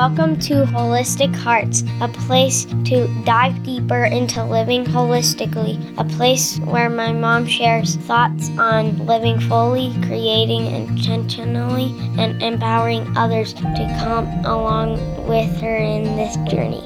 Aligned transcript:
Welcome 0.00 0.38
to 0.38 0.64
Holistic 0.64 1.36
Hearts, 1.36 1.84
a 2.00 2.08
place 2.08 2.64
to 2.64 3.06
dive 3.26 3.62
deeper 3.62 4.04
into 4.04 4.42
living 4.42 4.82
holistically, 4.82 5.76
a 5.98 6.04
place 6.16 6.58
where 6.60 6.88
my 6.88 7.12
mom 7.12 7.46
shares 7.46 7.96
thoughts 7.96 8.48
on 8.56 9.04
living 9.04 9.38
fully, 9.40 9.92
creating 10.06 10.64
intentionally, 10.64 11.94
and 12.18 12.42
empowering 12.42 13.14
others 13.14 13.52
to 13.52 13.98
come 14.00 14.26
along 14.46 14.92
with 15.28 15.54
her 15.60 15.76
in 15.76 16.04
this 16.16 16.34
journey. 16.50 16.80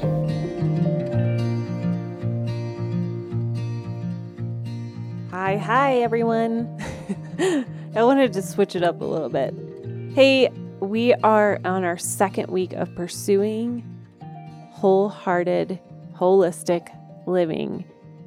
Hi, 5.31 5.55
hi, 5.55 5.99
everyone. 5.99 6.67
I 7.95 8.03
wanted 8.03 8.33
to 8.33 8.41
switch 8.41 8.75
it 8.75 8.83
up 8.83 8.99
a 8.99 9.05
little 9.05 9.29
bit. 9.29 9.55
Hey, 10.13 10.49
we 10.85 11.13
are 11.15 11.59
on 11.65 11.83
our 11.83 11.97
second 11.97 12.49
week 12.51 12.73
of 12.73 12.93
pursuing 12.95 13.83
wholehearted, 14.69 15.79
holistic 16.13 16.87
living. 17.25 17.85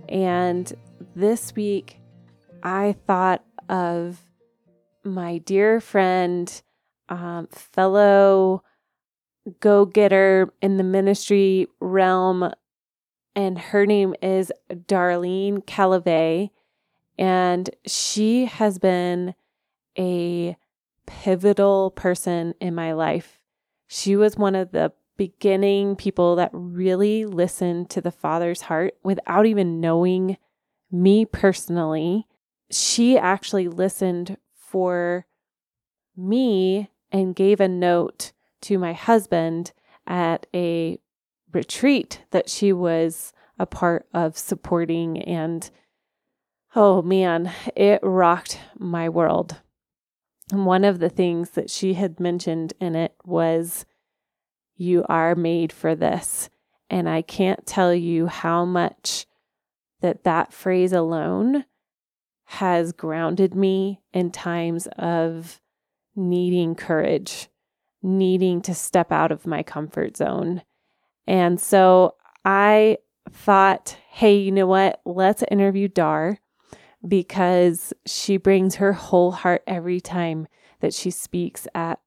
And 0.08 0.72
this 1.14 1.54
week, 1.54 2.00
I 2.62 2.96
thought 3.06 3.44
of 3.68 4.20
my 5.04 5.38
dear 5.38 5.80
friend, 5.80 6.62
um, 7.08 7.46
fellow 7.48 8.64
go 9.60 9.84
getter 9.84 10.52
in 10.60 10.76
the 10.78 10.84
ministry 10.84 11.68
realm, 11.80 12.52
and 13.36 13.58
her 13.58 13.86
name 13.86 14.14
is 14.20 14.52
Darlene 14.70 15.64
Calavey. 15.64 16.50
And 17.16 17.70
she 17.86 18.46
has 18.46 18.78
been 18.78 19.34
a 19.96 20.56
pivotal 21.08 21.90
person 21.90 22.54
in 22.60 22.74
my 22.74 22.92
life. 22.92 23.40
She 23.86 24.14
was 24.14 24.36
one 24.36 24.54
of 24.54 24.72
the 24.72 24.92
beginning 25.16 25.96
people 25.96 26.36
that 26.36 26.50
really 26.52 27.24
listened 27.24 27.90
to 27.90 28.00
the 28.00 28.12
Father's 28.12 28.62
heart 28.62 28.94
without 29.02 29.46
even 29.46 29.80
knowing 29.80 30.36
me 30.92 31.24
personally. 31.24 32.26
She 32.70 33.18
actually 33.18 33.68
listened 33.68 34.36
for 34.54 35.26
me 36.14 36.90
and 37.10 37.34
gave 37.34 37.58
a 37.58 37.68
note 37.68 38.32
to 38.60 38.78
my 38.78 38.92
husband 38.92 39.72
at 40.06 40.46
a 40.54 40.98
retreat 41.52 42.22
that 42.30 42.50
she 42.50 42.72
was 42.72 43.32
a 43.58 43.66
part 43.66 44.06
of 44.12 44.36
supporting. 44.36 45.22
And 45.22 45.68
oh 46.76 47.00
man, 47.00 47.50
it 47.74 48.00
rocked 48.02 48.60
my 48.78 49.08
world. 49.08 49.56
And 50.50 50.64
one 50.64 50.84
of 50.84 50.98
the 50.98 51.08
things 51.08 51.50
that 51.50 51.70
she 51.70 51.94
had 51.94 52.20
mentioned 52.20 52.72
in 52.80 52.94
it 52.94 53.14
was, 53.24 53.84
You 54.76 55.04
are 55.08 55.34
made 55.34 55.72
for 55.72 55.94
this. 55.94 56.48
And 56.90 57.08
I 57.08 57.22
can't 57.22 57.66
tell 57.66 57.92
you 57.92 58.26
how 58.26 58.64
much 58.64 59.26
that 60.00 60.24
that 60.24 60.52
phrase 60.52 60.92
alone 60.92 61.64
has 62.44 62.92
grounded 62.92 63.54
me 63.54 64.00
in 64.14 64.30
times 64.30 64.86
of 64.96 65.60
needing 66.16 66.74
courage, 66.74 67.48
needing 68.02 68.62
to 68.62 68.74
step 68.74 69.12
out 69.12 69.30
of 69.30 69.46
my 69.46 69.62
comfort 69.62 70.16
zone. 70.16 70.62
And 71.26 71.60
so 71.60 72.14
I 72.44 72.98
thought, 73.30 73.98
hey, 74.08 74.38
you 74.38 74.50
know 74.50 74.66
what? 74.66 75.02
Let's 75.04 75.44
interview 75.50 75.88
Dar 75.88 76.38
because 77.06 77.92
she 78.06 78.36
brings 78.36 78.76
her 78.76 78.92
whole 78.92 79.32
heart 79.32 79.62
every 79.66 80.00
time 80.00 80.46
that 80.80 80.94
she 80.94 81.10
speaks 81.10 81.66
at 81.74 82.00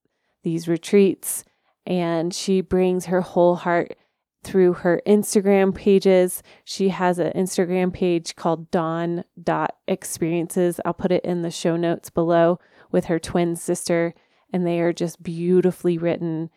these 0.44 0.68
retreats. 0.68 1.44
And 1.86 2.34
she 2.34 2.62
brings 2.62 3.06
her 3.06 3.22
whole 3.22 3.56
heart 3.56 3.96
through 4.44 4.74
her 4.74 5.02
Instagram 5.08 5.74
pages. 5.74 6.44
She 6.64 6.90
has 6.90 7.18
an 7.20 7.32
Instagram 7.34 7.94
page 7.94 8.36
called 8.36 8.72
dawn.experiences. 8.72 10.80
I'll 10.84 10.94
put 10.94 11.12
it 11.12 11.24
in 11.24 11.42
the 11.42 11.52
show 11.52 11.78
notes 11.78 12.10
below 12.10 12.60
with 12.92 13.06
her 13.06 13.20
twin 13.20 13.56
sister. 13.56 14.14
And 14.54 14.68
they 14.68 14.82
are 14.82 14.94
just 14.94 15.24
beautifully 15.24 15.98
written 15.98 16.50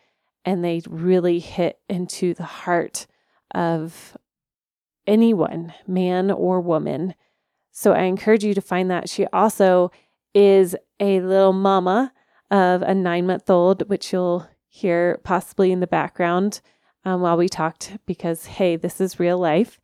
and 0.45 0.63
they 0.63 0.81
really 0.87 1.39
hit 1.39 1.79
into 1.89 2.35
the 2.35 2.43
heart 2.43 3.07
of 3.53 4.15
anyone, 5.07 5.73
man 5.87 6.31
or 6.31 6.61
woman. 6.61 7.15
So 7.77 7.91
I 7.91 8.03
encourage 8.03 8.45
you 8.45 8.53
to 8.53 8.61
find 8.61 8.89
that. 8.89 9.09
She 9.09 9.25
also 9.33 9.91
is 10.33 10.77
a 11.01 11.19
little 11.19 11.51
mama 11.51 12.13
of 12.49 12.81
a 12.81 12.95
nine 12.95 13.27
month 13.27 13.49
old, 13.49 13.89
which 13.89 14.13
you'll 14.13 14.47
hear 14.69 15.19
possibly 15.25 15.73
in 15.73 15.81
the 15.81 15.87
background 15.87 16.61
um, 17.03 17.19
while 17.19 17.35
we 17.35 17.49
talked, 17.49 17.97
because 18.05 18.45
hey, 18.45 18.77
this 18.77 19.01
is 19.01 19.19
real 19.19 19.37
life. 19.37 19.81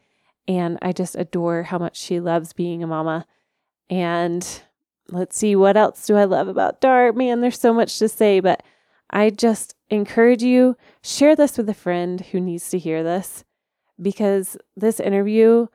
And 0.47 0.79
I 0.81 0.93
just 0.93 1.17
adore 1.17 1.63
how 1.63 1.79
much 1.79 1.97
she 1.97 2.21
loves 2.21 2.53
being 2.53 2.81
a 2.81 2.87
mama. 2.87 3.25
And 3.89 4.47
let's 5.09 5.37
see, 5.37 5.57
what 5.57 5.75
else 5.75 6.05
do 6.05 6.15
I 6.15 6.23
love 6.23 6.47
about 6.47 6.79
Dart? 6.79 7.17
Man, 7.17 7.41
there's 7.41 7.59
so 7.59 7.73
much 7.73 7.99
to 7.99 8.07
say, 8.07 8.39
but 8.39 8.63
I 9.09 9.31
just 9.31 9.75
encourage 9.89 10.43
you 10.43 10.77
share 11.03 11.35
this 11.35 11.57
with 11.57 11.67
a 11.67 11.73
friend 11.73 12.21
who 12.21 12.39
needs 12.39 12.69
to 12.69 12.79
hear 12.79 13.03
this 13.03 13.43
because 14.01 14.55
this 14.77 15.01
interview 15.01 15.67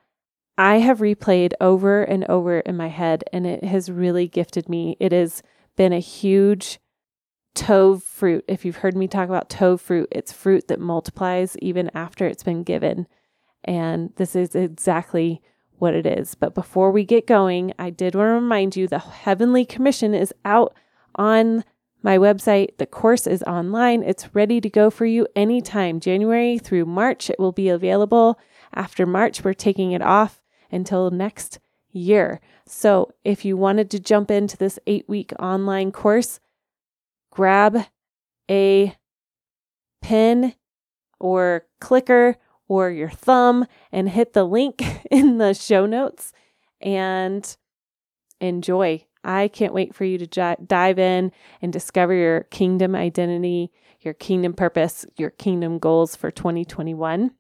I 0.59 0.79
have 0.79 0.99
replayed 0.99 1.53
over 1.61 2.03
and 2.03 2.25
over 2.25 2.61
in 2.61 2.77
my 2.77 2.89
head, 2.89 3.25
and 3.33 3.47
it 3.47 3.63
has 3.65 3.91
really 3.91 4.27
gifted 4.27 4.69
me. 4.69 4.97
It 4.99 5.13
has 5.13 5.43
been 5.77 5.93
a 5.93 5.99
huge 5.99 6.79
tove 7.55 8.03
fruit. 8.03 8.45
If 8.49 8.65
you've 8.65 8.77
heard 8.77 8.97
me 8.97 9.07
talk 9.09 9.29
about 9.29 9.51
tove 9.51 9.81
fruit, 9.81 10.09
it's 10.11 10.33
fruit 10.33 10.69
that 10.69 10.81
multiplies 10.81 11.57
even 11.59 11.91
after 11.95 12.27
it's 12.27 12.43
been 12.43 12.63
given. 12.63 13.07
And 13.65 14.13
this 14.17 14.35
is 14.35 14.55
exactly 14.55 15.43
what 15.79 15.95
it 15.95 16.07
is. 16.07 16.35
But 16.35 16.55
before 16.55 16.91
we 16.91 17.05
get 17.05 17.27
going, 17.27 17.75
I 17.79 17.91
did 17.91 18.15
want 18.15 18.29
to 18.29 18.35
remind 18.35 18.77
you 18.77 18.89
the 18.89 18.99
Heavenly 18.99 19.65
Commission 19.65 20.15
is 20.15 20.33
out 20.45 20.75
on 21.17 21.65
my 22.03 22.17
website. 22.17 22.79
The 22.79 22.87
course 22.87 23.27
is 23.27 23.43
online, 23.43 24.03
it's 24.03 24.35
ready 24.35 24.61
to 24.61 24.71
go 24.71 24.89
for 24.89 25.05
you 25.05 25.27
anytime. 25.35 26.01
January 26.01 26.59
through 26.59 26.87
March, 26.87 27.29
it 27.29 27.39
will 27.39 27.53
be 27.53 27.69
available. 27.69 28.39
After 28.73 29.05
March, 29.07 29.45
we're 29.45 29.55
taking 29.55 29.93
it 29.93 30.03
off 30.03 30.41
until 30.71 31.11
next 31.11 31.59
year. 31.93 32.41
So, 32.67 33.13
if 33.25 33.45
you 33.45 33.57
wanted 33.57 33.91
to 33.91 34.01
jump 34.01 34.31
into 34.31 34.57
this 34.57 34.79
eight 34.87 35.09
week 35.09 35.33
online 35.39 35.93
course, 35.93 36.41
grab 37.31 37.87
a 38.51 38.97
pen 40.03 40.55
or 41.19 41.67
clicker 41.81 42.37
or 42.69 42.91
your 42.91 43.11
thumb 43.11 43.67
and 43.93 44.09
hit 44.09 44.33
the 44.33 44.45
link 44.45 44.83
in 45.11 45.39
the 45.39 45.55
show 45.55 45.87
notes 45.87 46.33
and 46.81 47.57
enjoy. 48.41 49.05
I 49.25 49.49
can't 49.49 49.75
wait 49.75 49.95
for 49.95 50.05
you 50.05 50.19
to 50.19 50.27
j- 50.27 50.57
dive 50.65 50.99
in 50.99 51.33
and 51.61 51.73
discover 51.73 52.15
your 52.15 52.43
kingdom 52.45 52.95
identity, 52.95 53.73
your 54.01 54.15
kingdom 54.15 54.53
purpose, 54.53 55.05
your 55.17 55.31
kingdom 55.31 55.79
goals 55.79 56.15
for 56.15 56.31
2021. 56.31 57.33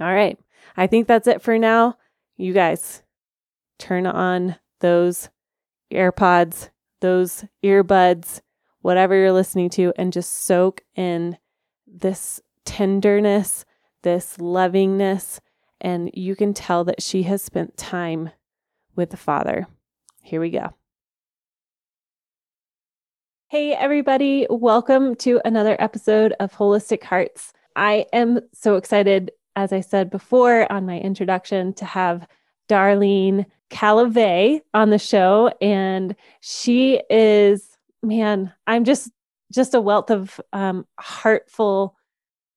All 0.00 0.14
right. 0.14 0.38
I 0.76 0.86
think 0.86 1.06
that's 1.06 1.26
it 1.26 1.42
for 1.42 1.58
now 1.58 1.96
you 2.36 2.52
guys 2.52 3.02
turn 3.78 4.06
on 4.06 4.56
those 4.80 5.28
AirPods, 5.92 6.70
those 7.00 7.44
earbuds, 7.64 8.40
whatever 8.80 9.14
you're 9.14 9.32
listening 9.32 9.70
to, 9.70 9.92
and 9.96 10.12
just 10.12 10.44
soak 10.44 10.82
in 10.94 11.38
this 11.86 12.40
tenderness, 12.64 13.64
this 14.02 14.36
lovingness. 14.38 15.40
And 15.80 16.10
you 16.14 16.36
can 16.36 16.54
tell 16.54 16.84
that 16.84 17.02
she 17.02 17.24
has 17.24 17.42
spent 17.42 17.76
time 17.76 18.30
with 18.94 19.10
the 19.10 19.16
Father. 19.16 19.66
Here 20.22 20.40
we 20.40 20.50
go. 20.50 20.70
Hey, 23.48 23.72
everybody. 23.72 24.46
Welcome 24.50 25.14
to 25.16 25.40
another 25.44 25.76
episode 25.78 26.34
of 26.40 26.52
Holistic 26.52 27.04
Hearts. 27.04 27.52
I 27.76 28.06
am 28.12 28.40
so 28.52 28.76
excited 28.76 29.30
as 29.56 29.72
I 29.72 29.80
said 29.80 30.10
before 30.10 30.70
on 30.70 30.86
my 30.86 30.98
introduction, 31.00 31.72
to 31.74 31.84
have 31.84 32.28
Darlene 32.68 33.46
Calavey 33.70 34.60
on 34.74 34.90
the 34.90 34.98
show. 34.98 35.50
And 35.60 36.14
she 36.40 37.00
is, 37.10 37.76
man, 38.02 38.52
I'm 38.66 38.84
just 38.84 39.10
just 39.52 39.74
a 39.74 39.80
wealth 39.80 40.10
of 40.10 40.40
um, 40.52 40.86
heartful 40.98 41.96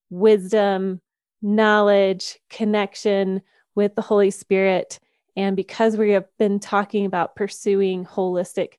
wisdom, 0.09 1.01
knowledge, 1.41 2.39
connection 2.49 3.41
with 3.75 3.95
the 3.95 4.01
Holy 4.01 4.31
Spirit. 4.31 4.99
And 5.35 5.55
because 5.55 5.95
we 5.95 6.11
have 6.11 6.25
been 6.37 6.59
talking 6.59 7.05
about 7.05 7.35
pursuing 7.35 8.05
holistic 8.05 8.73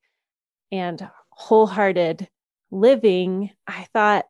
and 0.73 1.09
wholehearted 1.31 2.29
living, 2.71 3.51
I 3.67 3.87
thought 3.93 4.27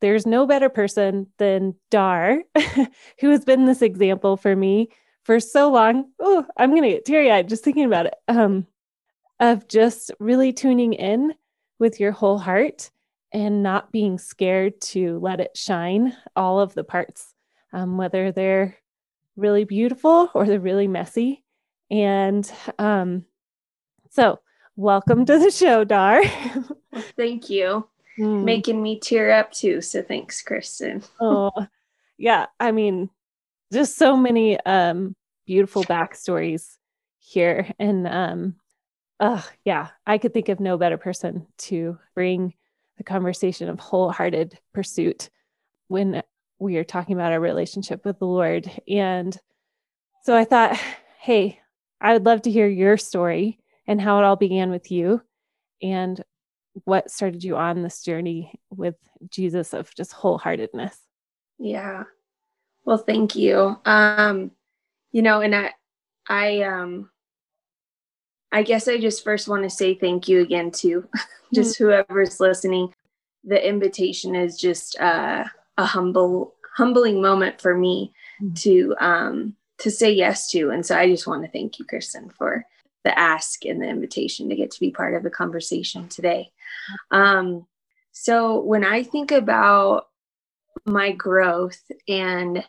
there's 0.00 0.26
no 0.26 0.46
better 0.46 0.68
person 0.68 1.26
than 1.38 1.74
Dar, 1.90 2.42
who 3.20 3.30
has 3.30 3.44
been 3.44 3.66
this 3.66 3.82
example 3.82 4.36
for 4.36 4.54
me 4.56 4.90
for 5.24 5.40
so 5.40 5.70
long. 5.70 6.10
Oh, 6.18 6.46
I'm 6.56 6.70
going 6.70 6.82
to 6.82 6.90
get 6.90 7.04
teary 7.04 7.30
eyed 7.30 7.48
just 7.48 7.64
thinking 7.64 7.84
about 7.84 8.06
it. 8.06 8.14
Um, 8.28 8.66
of 9.40 9.66
just 9.68 10.10
really 10.20 10.52
tuning 10.52 10.92
in 10.92 11.34
with 11.78 11.98
your 11.98 12.12
whole 12.12 12.38
heart 12.38 12.90
and 13.32 13.62
not 13.62 13.90
being 13.90 14.18
scared 14.18 14.80
to 14.80 15.18
let 15.20 15.40
it 15.40 15.56
shine 15.56 16.14
all 16.36 16.60
of 16.60 16.74
the 16.74 16.84
parts, 16.84 17.34
um, 17.72 17.96
whether 17.96 18.32
they're 18.32 18.76
really 19.36 19.64
beautiful 19.64 20.30
or 20.34 20.46
they're 20.46 20.60
really 20.60 20.88
messy. 20.88 21.42
And 21.90 22.50
um, 22.78 23.24
so, 24.10 24.40
welcome 24.76 25.24
to 25.24 25.38
the 25.38 25.50
show, 25.50 25.84
Dar. 25.84 26.22
thank 27.16 27.48
you. 27.48 27.88
Mm. 28.20 28.44
Making 28.44 28.82
me 28.82 28.98
tear 28.98 29.30
up 29.30 29.52
too. 29.52 29.80
So, 29.80 30.02
thanks, 30.02 30.42
Kristen. 30.42 31.02
oh, 31.20 31.66
yeah. 32.18 32.46
I 32.58 32.72
mean, 32.72 33.08
just 33.72 33.96
so 33.96 34.16
many 34.16 34.60
um, 34.60 35.16
beautiful 35.46 35.84
backstories 35.84 36.76
here. 37.18 37.72
And 37.78 38.06
um, 38.06 38.56
uh, 39.18 39.42
yeah, 39.64 39.88
I 40.06 40.18
could 40.18 40.34
think 40.34 40.48
of 40.48 40.60
no 40.60 40.76
better 40.76 40.98
person 40.98 41.46
to 41.58 41.98
bring 42.14 42.54
the 42.98 43.04
conversation 43.04 43.68
of 43.68 43.80
wholehearted 43.80 44.58
pursuit 44.74 45.30
when 45.88 46.22
we 46.58 46.76
are 46.76 46.84
talking 46.84 47.14
about 47.14 47.32
our 47.32 47.40
relationship 47.40 48.04
with 48.04 48.18
the 48.18 48.26
Lord. 48.26 48.70
And 48.86 49.36
so 50.22 50.36
I 50.36 50.44
thought, 50.44 50.78
hey, 51.18 51.58
I 52.00 52.12
would 52.12 52.26
love 52.26 52.42
to 52.42 52.50
hear 52.50 52.68
your 52.68 52.96
story 52.96 53.58
and 53.86 54.00
how 54.00 54.18
it 54.18 54.24
all 54.24 54.36
began 54.36 54.70
with 54.70 54.90
you 54.90 55.22
and 55.82 56.22
what 56.84 57.10
started 57.10 57.42
you 57.42 57.56
on 57.56 57.82
this 57.82 58.02
journey 58.02 58.52
with 58.70 58.96
Jesus 59.28 59.74
of 59.74 59.94
just 59.94 60.12
wholeheartedness. 60.12 60.96
Yeah. 61.58 62.04
Well, 62.84 62.98
thank 62.98 63.36
you. 63.36 63.76
Um, 63.84 64.52
you 65.12 65.22
know, 65.22 65.40
and 65.40 65.54
I 65.54 65.72
I 66.28 66.62
um 66.62 67.10
I 68.52 68.62
guess 68.62 68.88
I 68.88 68.98
just 68.98 69.24
first 69.24 69.48
want 69.48 69.62
to 69.64 69.70
say 69.70 69.94
thank 69.94 70.28
you 70.28 70.40
again 70.40 70.70
to 70.72 71.08
just 71.54 71.74
mm-hmm. 71.74 71.84
whoever's 71.84 72.40
listening. 72.40 72.94
The 73.44 73.66
invitation 73.66 74.34
is 74.34 74.58
just 74.58 75.00
uh, 75.00 75.44
a 75.78 75.84
humble 75.84 76.54
humbling 76.76 77.20
moment 77.20 77.60
for 77.60 77.76
me 77.76 78.12
mm-hmm. 78.40 78.54
to 78.54 78.94
um 79.00 79.56
to 79.78 79.90
say 79.90 80.12
yes 80.12 80.50
to. 80.50 80.70
And 80.70 80.84
so 80.84 80.96
I 80.96 81.08
just 81.08 81.26
want 81.26 81.42
to 81.44 81.50
thank 81.50 81.78
you, 81.78 81.84
Kristen, 81.84 82.30
for 82.30 82.66
the 83.02 83.18
ask 83.18 83.64
and 83.64 83.80
the 83.80 83.88
invitation 83.88 84.48
to 84.48 84.56
get 84.56 84.70
to 84.70 84.80
be 84.80 84.90
part 84.90 85.14
of 85.14 85.22
the 85.22 85.30
conversation 85.30 86.06
today. 86.08 86.50
Um, 87.10 87.66
so 88.12 88.60
when 88.60 88.84
I 88.84 89.02
think 89.02 89.30
about 89.30 90.06
my 90.84 91.12
growth 91.12 91.80
and 92.08 92.64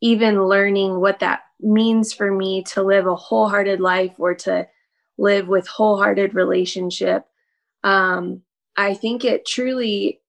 even 0.00 0.44
learning 0.44 1.00
what 1.00 1.20
that 1.20 1.44
means 1.60 2.12
for 2.12 2.30
me 2.30 2.62
to 2.62 2.82
live 2.82 3.06
a 3.06 3.16
wholehearted 3.16 3.80
life 3.80 4.12
or 4.18 4.34
to 4.34 4.68
live 5.16 5.48
with 5.48 5.66
wholehearted 5.66 6.34
relationship 6.34 7.24
um 7.84 8.42
i 8.76 8.92
think 8.92 9.24
it 9.24 9.46
truly 9.46 10.20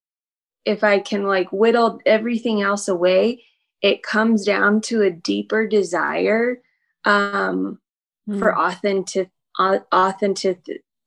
if 0.64 0.84
i 0.84 1.00
can 1.00 1.24
like 1.24 1.52
whittle 1.52 2.00
everything 2.06 2.62
else 2.62 2.88
away 2.88 3.44
it 3.82 4.04
comes 4.04 4.46
down 4.46 4.80
to 4.80 5.02
a 5.02 5.12
deeper 5.12 5.68
desire 5.68 6.62
um 7.04 7.80
mm. 8.30 8.40
for 8.40 8.58
authentic 8.58 9.30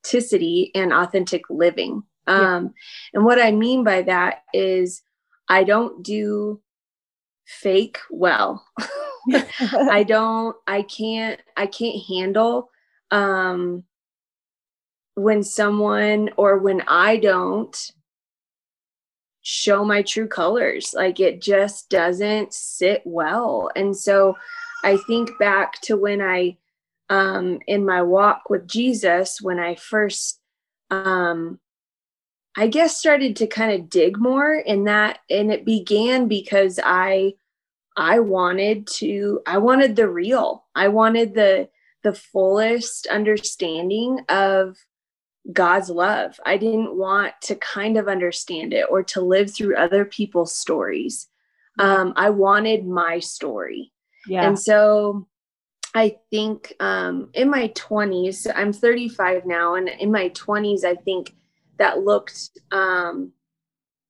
authenticity 0.09 0.71
and 0.75 0.93
authentic 0.93 1.43
living 1.51 2.03
um 2.27 2.65
yeah. 2.65 2.69
and 3.15 3.25
what 3.25 3.41
i 3.41 3.51
mean 3.51 3.85
by 3.85 4.03
that 4.03 4.43
is 4.53 5.03
i 5.49 5.65
don't 5.65 6.03
do 6.03 6.61
fake 7.49 7.99
well. 8.11 8.65
I 9.73 10.05
don't 10.05 10.57
I 10.67 10.83
can't 10.83 11.41
I 11.57 11.67
can't 11.67 12.03
handle 12.09 12.71
um 13.11 13.85
when 15.15 15.43
someone 15.43 16.31
or 16.37 16.59
when 16.59 16.83
I 16.87 17.17
don't 17.17 17.77
show 19.43 19.85
my 19.85 20.03
true 20.03 20.29
colors. 20.29 20.95
Like 20.95 21.21
it 21.21 21.43
just 21.43 21.91
doesn't 21.91 22.55
sit 22.55 23.03
well. 23.05 23.71
And 23.75 23.97
so 23.97 24.37
I 24.85 24.97
think 25.07 25.31
back 25.39 25.81
to 25.83 25.97
when 25.97 26.23
I 26.23 26.57
um 27.11 27.59
in 27.67 27.85
my 27.85 28.03
walk 28.03 28.51
with 28.51 28.67
Jesus 28.67 29.41
when 29.41 29.59
I 29.59 29.75
first 29.75 30.41
um 30.91 31.59
I 32.57 32.67
guess 32.67 32.97
started 32.97 33.37
to 33.37 33.47
kind 33.47 33.73
of 33.73 33.89
dig 33.89 34.19
more 34.19 34.55
in 34.55 34.85
that 34.85 35.21
and 35.31 35.53
it 35.53 35.65
began 35.65 36.29
because 36.29 36.81
I 36.83 37.35
I 37.97 38.21
wanted 38.21 38.87
to 38.99 39.41
I 39.47 39.59
wanted 39.59 39.97
the 39.97 40.09
real. 40.09 40.65
I 40.75 40.89
wanted 40.89 41.35
the 41.35 41.69
the 42.05 42.13
fullest 42.13 43.09
understanding 43.09 44.21
of 44.29 44.77
God's 45.53 45.91
love. 45.91 46.39
I 46.47 46.57
didn't 46.59 46.97
want 46.97 47.35
to 47.43 47.57
kind 47.57 47.97
of 47.97 48.07
understand 48.07 48.73
it 48.73 48.87
or 48.89 49.03
to 49.05 49.21
live 49.21 49.53
through 49.53 49.77
other 49.77 50.05
people's 50.05 50.55
stories. 50.55 51.27
Um, 51.79 52.13
I 52.17 52.31
wanted 52.31 52.87
my 52.87 53.19
story. 53.19 53.93
Yeah. 54.27 54.47
And 54.47 54.59
so 54.59 55.27
I 55.95 56.17
think 56.31 56.75
um, 56.81 57.31
in 57.33 57.51
my 57.51 57.69
20s, 57.69 58.47
I'm 58.55 58.73
35 58.73 59.47
now, 59.47 59.75
and 59.75 59.89
in 59.89 60.13
my 60.13 60.29
20s, 60.31 60.85
I 60.85 60.95
think 60.95 61.35
that 61.79 62.01
looked 62.01 62.51
um, 62.71 63.33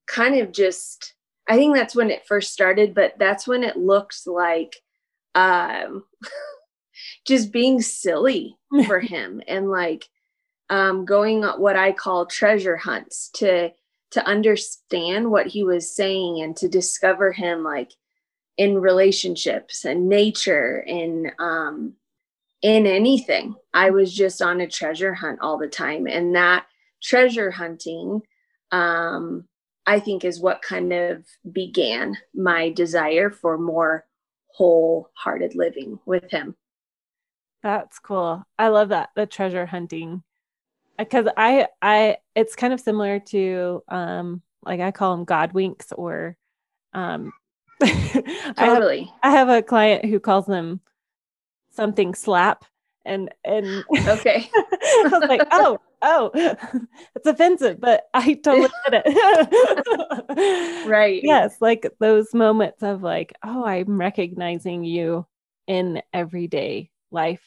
kind 0.08 0.40
of 0.40 0.50
just 0.50 1.14
i 1.48 1.56
think 1.56 1.76
that's 1.76 1.94
when 1.94 2.10
it 2.10 2.26
first 2.26 2.52
started 2.52 2.94
but 2.94 3.14
that's 3.18 3.46
when 3.46 3.62
it 3.62 3.76
looked 3.76 4.26
like 4.26 4.76
um 5.34 6.02
just 7.26 7.52
being 7.52 7.80
silly 7.80 8.56
for 8.86 8.98
him 8.98 9.40
and 9.46 9.70
like 9.70 10.06
um 10.70 11.04
going 11.04 11.42
what 11.42 11.76
i 11.76 11.92
call 11.92 12.26
treasure 12.26 12.76
hunts 12.76 13.30
to 13.34 13.70
to 14.10 14.26
understand 14.26 15.30
what 15.30 15.46
he 15.46 15.62
was 15.62 15.94
saying 15.94 16.40
and 16.40 16.56
to 16.56 16.68
discover 16.68 17.30
him 17.30 17.62
like 17.62 17.92
in 18.58 18.76
relationships 18.76 19.84
and 19.84 20.08
nature 20.08 20.84
and 20.86 21.32
um 21.38 21.94
in 22.60 22.86
anything 22.86 23.54
i 23.72 23.88
was 23.90 24.12
just 24.12 24.42
on 24.42 24.60
a 24.60 24.68
treasure 24.68 25.14
hunt 25.14 25.38
all 25.40 25.56
the 25.58 25.68
time 25.68 26.06
and 26.06 26.34
that 26.34 26.66
treasure 27.00 27.50
hunting 27.50 28.20
um, 28.70 29.44
I 29.86 30.00
think 30.00 30.24
is 30.24 30.40
what 30.40 30.62
kind 30.62 30.92
of 30.92 31.24
began 31.50 32.16
my 32.34 32.70
desire 32.70 33.30
for 33.30 33.56
more 33.56 34.04
wholehearted 34.48 35.54
living 35.54 35.98
with 36.04 36.30
him. 36.30 36.56
That's 37.62 37.98
cool. 37.98 38.44
I 38.58 38.68
love 38.68 38.90
that 38.90 39.10
the 39.16 39.26
treasure 39.26 39.66
hunting 39.66 40.22
because 40.98 41.26
I 41.36 41.68
I 41.80 42.18
it's 42.34 42.54
kind 42.54 42.72
of 42.72 42.80
similar 42.80 43.18
to 43.30 43.82
um 43.88 44.42
like 44.62 44.80
I 44.80 44.90
call 44.90 45.16
them 45.16 45.24
God 45.24 45.52
winks 45.52 45.90
or 45.92 46.36
um 46.92 47.32
totally. 47.80 49.12
I 49.22 49.30
have, 49.30 49.48
I 49.48 49.54
have 49.54 49.58
a 49.60 49.62
client 49.62 50.04
who 50.04 50.20
calls 50.20 50.46
them 50.46 50.80
something 51.70 52.14
slap 52.14 52.64
and 53.04 53.32
and 53.44 53.84
okay 54.08 54.50
I 54.54 55.08
was 55.12 55.28
like 55.28 55.46
oh 55.52 55.78
oh, 56.02 56.30
it's 57.14 57.26
offensive, 57.26 57.80
but 57.80 58.08
I 58.14 58.34
totally 58.34 58.68
get 58.90 59.02
it. 59.06 60.88
right. 60.88 61.20
Yes, 61.22 61.56
like 61.60 61.90
those 61.98 62.34
moments 62.34 62.82
of 62.82 63.02
like, 63.02 63.34
oh, 63.42 63.64
I'm 63.64 63.98
recognizing 64.00 64.84
you 64.84 65.26
in 65.66 66.02
everyday 66.12 66.90
life 67.10 67.44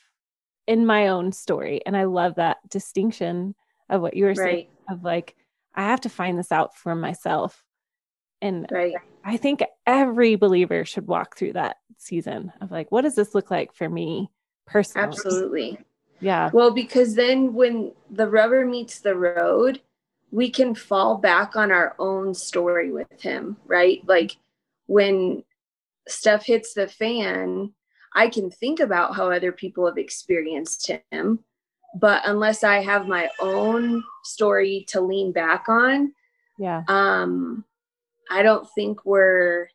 in 0.68 0.86
my 0.86 1.08
own 1.08 1.32
story. 1.32 1.82
And 1.86 1.98
I 1.98 2.04
love 2.06 2.36
that 2.36 2.58
distinction 2.70 3.56
of 3.90 4.02
what 4.02 4.16
you 4.16 4.26
were 4.26 4.36
saying 4.36 4.68
of 4.90 5.04
like, 5.04 5.36
I 5.76 5.84
have 5.84 6.02
to 6.02 6.10
find 6.10 6.38
this 6.38 6.52
out 6.52 6.76
for 6.76 6.96
myself. 6.96 7.64
And 8.42 8.68
right. 8.72 8.96
I 9.24 9.38
think 9.38 9.64
every 9.86 10.36
believer 10.36 10.86
should 10.86 11.08
walk 11.08 11.38
through 11.38 11.54
that 11.54 11.78
season 11.98 12.52
of 12.62 12.72
like, 12.72 12.92
what 12.92 13.02
does 13.02 13.16
this 13.16 13.36
look 13.36 13.52
like 13.52 13.74
for 13.74 13.88
me 13.88 14.30
personally? 14.66 15.08
Absolutely. 15.08 15.80
Yeah. 16.20 16.50
Well, 16.54 16.72
because 16.72 17.16
then 17.16 17.54
when 17.54 17.94
the 18.10 18.28
rubber 18.28 18.66
meets 18.66 19.00
the 19.00 19.16
road, 19.16 19.82
we 20.32 20.50
can 20.50 20.76
fall 20.76 21.18
back 21.18 21.56
on 21.56 21.72
our 21.72 21.96
own 22.00 22.34
story 22.34 22.92
with 22.92 23.22
him, 23.22 23.58
right? 23.66 24.02
Like 24.08 24.38
when 24.88 25.44
stuff 26.08 26.46
hits 26.46 26.74
the 26.74 26.88
fan, 26.88 27.74
I 28.14 28.30
can 28.30 28.50
think 28.50 28.80
about 28.80 29.16
how 29.16 29.32
other 29.32 29.52
people 29.52 29.86
have 29.86 29.98
experienced 29.98 30.92
him, 31.12 31.40
but 31.96 32.22
unless 32.26 32.64
I 32.64 32.82
have 32.82 33.08
my 33.08 33.30
own 33.40 34.04
story 34.24 34.86
to 34.90 35.02
lean 35.02 35.32
back 35.32 35.68
on, 35.68 36.14
yeah. 36.58 36.84
Um 36.88 37.66
I 38.32 38.44
don't 38.44 38.68
think 38.74 39.06
we're 39.06 39.68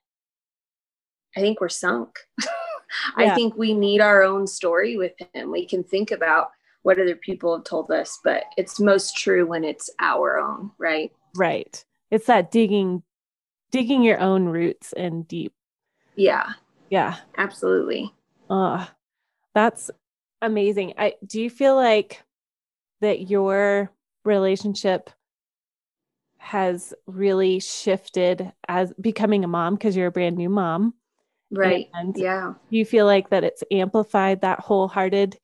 I 1.36 1.40
think 1.40 1.60
we're 1.60 1.68
sunk. 1.68 2.18
I 3.16 3.34
think 3.34 3.56
we 3.56 3.74
need 3.74 4.00
our 4.00 4.22
own 4.22 4.46
story 4.46 4.96
with 4.96 5.12
him. 5.34 5.52
We 5.52 5.66
can 5.66 5.84
think 5.84 6.10
about 6.10 6.48
what 6.82 6.98
other 6.98 7.16
people 7.16 7.54
have 7.54 7.64
told 7.64 7.90
us, 7.90 8.18
but 8.24 8.44
it's 8.56 8.80
most 8.80 9.16
true 9.16 9.46
when 9.46 9.64
it's 9.64 9.90
our 10.00 10.38
own, 10.38 10.70
right? 10.78 11.12
Right. 11.36 11.84
It's 12.10 12.26
that 12.26 12.50
digging 12.50 13.02
digging 13.70 14.02
your 14.02 14.18
own 14.20 14.46
roots 14.46 14.94
and 14.94 15.28
deep. 15.28 15.52
Yeah. 16.14 16.52
Yeah. 16.88 17.16
Absolutely. 17.36 18.14
Uh 18.48 18.86
that's 19.54 19.90
amazing. 20.40 20.94
I 20.96 21.14
do 21.26 21.42
you 21.42 21.50
feel 21.50 21.76
like 21.76 22.22
that 23.02 23.28
your 23.28 23.90
relationship 24.24 25.10
has 26.46 26.94
really 27.08 27.58
shifted 27.58 28.52
as 28.68 28.92
becoming 29.00 29.42
a 29.42 29.48
mom 29.48 29.74
because 29.74 29.96
you're 29.96 30.06
a 30.06 30.12
brand 30.12 30.36
new 30.36 30.48
mom. 30.48 30.94
Right. 31.50 31.88
And 31.92 32.16
yeah. 32.16 32.54
You 32.70 32.84
feel 32.84 33.04
like 33.04 33.30
that 33.30 33.42
it's 33.42 33.64
amplified 33.72 34.42
that 34.42 34.60
wholeheartedness? 34.60 35.38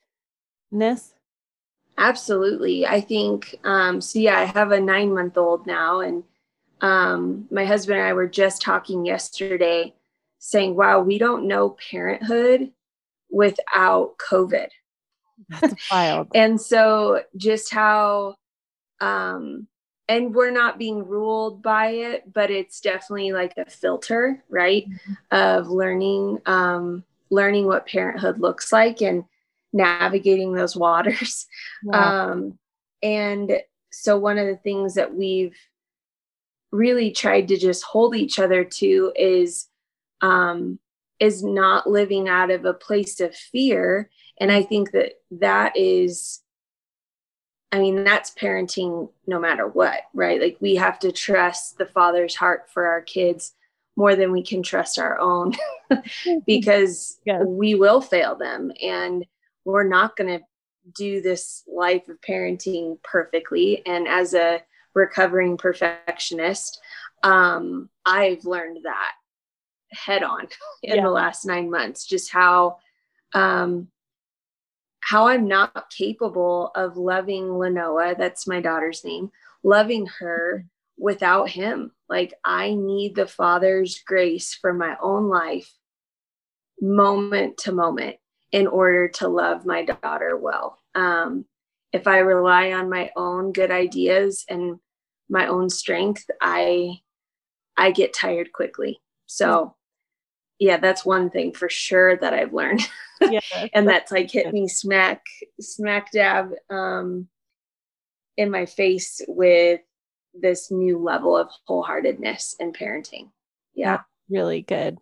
Absolutely. 1.99 2.87
I 2.87 3.01
think, 3.01 3.59
um, 3.65 4.01
so 4.01 4.21
yeah, 4.21 4.39
I 4.39 4.45
have 4.45 4.71
a 4.71 4.81
nine 4.81 5.13
month 5.13 5.37
old 5.37 5.67
now, 5.67 5.99
and 6.01 6.23
um, 6.81 7.49
my 7.51 7.65
husband 7.65 7.99
and 7.99 8.07
I 8.07 8.13
were 8.13 8.29
just 8.29 8.63
talking 8.63 9.05
yesterday 9.05 9.95
saying, 10.39 10.77
wow, 10.77 11.01
we 11.01 11.19
don't 11.19 11.49
know 11.49 11.77
parenthood 11.91 12.71
without 13.29 14.15
COVID. 14.19 14.69
That's 15.49 15.91
wild. 15.91 16.29
and 16.35 16.61
so 16.61 17.23
just 17.37 17.75
how, 17.75 18.37
um, 19.01 19.67
and 20.09 20.35
we're 20.35 20.51
not 20.51 20.79
being 20.79 21.07
ruled 21.07 21.63
by 21.63 21.89
it, 21.89 22.33
but 22.33 22.51
it's 22.51 22.81
definitely 22.81 23.33
like 23.33 23.55
a 23.57 23.71
filter, 23.71 24.43
right? 24.49 24.89
Mm-hmm. 24.89 25.13
Of 25.31 25.69
learning, 25.69 26.41
um, 26.47 27.05
learning 27.31 27.67
what 27.67 27.87
parenthood 27.87 28.39
looks 28.39 28.73
like 28.73 29.01
and 29.01 29.25
navigating 29.73 30.53
those 30.53 30.77
waters. 30.77 31.47
Um, 31.93 32.59
and 33.03 33.53
so 33.91 34.19
one 34.19 34.39
of 34.39 34.47
the 34.47 34.57
things 34.57 34.95
that 34.95 35.15
we've 35.15 35.57
really 36.71 37.11
tried 37.11 37.49
to 37.49 37.57
just 37.57 37.83
hold 37.83 38.15
each 38.17 38.39
other 38.39 38.65
to 38.65 39.13
is 39.17 39.69
um, 40.21 40.79
is 41.21 41.43
not 41.43 41.89
living 41.89 42.29
out 42.29 42.51
of 42.51 42.65
a 42.65 42.75
place 42.75 43.21
of 43.21 43.35
fear. 43.35 44.11
And 44.41 44.51
I 44.51 44.63
think 44.63 44.93
that 44.93 45.15
that 45.33 45.77
is, 45.77 46.42
I 47.73 47.79
mean, 47.79 48.05
that's 48.05 48.31
parenting 48.35 49.09
no 49.27 49.41
matter 49.41 49.67
what, 49.67 50.03
right? 50.13 50.41
Like 50.41 50.59
we 50.61 50.77
have 50.77 50.99
to 51.01 51.11
trust 51.11 51.79
the 51.79 51.87
father's 51.87 52.35
heart 52.35 52.69
for 52.71 52.87
our 52.87 53.01
kids 53.01 53.55
more 53.97 54.15
than 54.15 54.31
we 54.31 54.43
can 54.43 54.63
trust 54.63 54.99
our 54.99 55.19
own 55.19 55.55
because 56.47 57.19
we 57.47 57.75
will 57.75 58.01
fail 58.01 58.37
them 58.37 58.73
and 58.83 59.25
we're 59.65 59.89
not 59.89 60.17
going 60.17 60.39
to 60.39 60.45
do 60.95 61.23
this 61.23 61.63
life 61.67 62.09
of 62.09 62.21
parenting 62.21 63.03
perfectly. 63.03 63.85
And 63.87 64.07
as 64.07 64.35
a 64.35 64.63
recovering 64.95 65.57
perfectionist, 65.57 66.81
um, 67.23 67.89
I've 68.05 68.45
learned 68.45 68.79
that 68.85 69.13
head 69.93 70.23
on 70.23 70.49
in 70.83 70.97
yeah. 70.97 71.03
the 71.03 71.11
last 71.11 71.47
nine 71.47 71.71
months, 71.71 72.07
just 72.07 72.31
how 72.31 72.79
um, 73.35 73.89
how 75.03 75.27
I'm 75.27 75.49
not 75.49 75.91
capable 75.91 76.71
of 76.75 76.97
loving 76.97 77.45
Lenoa, 77.45 78.17
that's 78.17 78.47
my 78.47 78.61
daughter's 78.61 79.05
name, 79.05 79.31
loving 79.65 80.07
her 80.21 80.65
without 80.97 81.49
him. 81.51 81.91
Like 82.09 82.35
I 82.45 82.75
need 82.75 83.17
the 83.17 83.27
Father's 83.27 84.01
grace 84.07 84.55
for 84.55 84.73
my 84.73 84.97
own 85.03 85.29
life, 85.29 85.71
moment 86.81 87.59
to 87.59 87.73
moment, 87.73 88.17
in 88.53 88.69
order 88.69 89.09
to 89.09 89.29
love 89.29 89.67
my 89.67 89.85
daughter 89.85 90.37
well. 90.37 90.79
Um, 90.95 91.47
if 91.93 92.07
I 92.07 92.19
rely 92.19 92.73
on 92.73 92.89
my 92.89 93.11
own 93.17 93.53
good 93.53 93.73
ideas 93.73 94.45
and 94.49 94.79
my 95.29 95.49
own 95.49 95.69
strength, 95.69 96.25
I 96.41 97.01
I 97.77 97.91
get 97.91 98.15
tired 98.15 98.53
quickly. 98.53 99.01
So 99.27 99.75
yeah, 100.59 100.77
that's 100.77 101.05
one 101.05 101.31
thing 101.31 101.53
for 101.53 101.69
sure 101.69 102.17
that 102.17 102.35
I've 102.35 102.53
learned. 102.53 102.81
Yeah, 103.31 103.69
and 103.73 103.87
that's 103.89 104.11
like 104.11 104.33
hit 104.33 104.53
me 104.53 104.67
smack 104.67 105.25
smack 105.61 106.11
dab 106.11 106.51
um 106.71 107.29
in 108.37 108.51
my 108.51 108.67
face 108.67 109.21
with 109.29 109.81
this 110.35 110.71
new 110.71 110.99
level 110.99 111.37
of 111.37 111.49
wholeheartedness 111.69 112.57
and 112.59 112.77
parenting. 112.77 113.31
Yeah. 113.75 113.99
That's 113.99 114.09
really 114.29 114.63
good. 114.63 114.99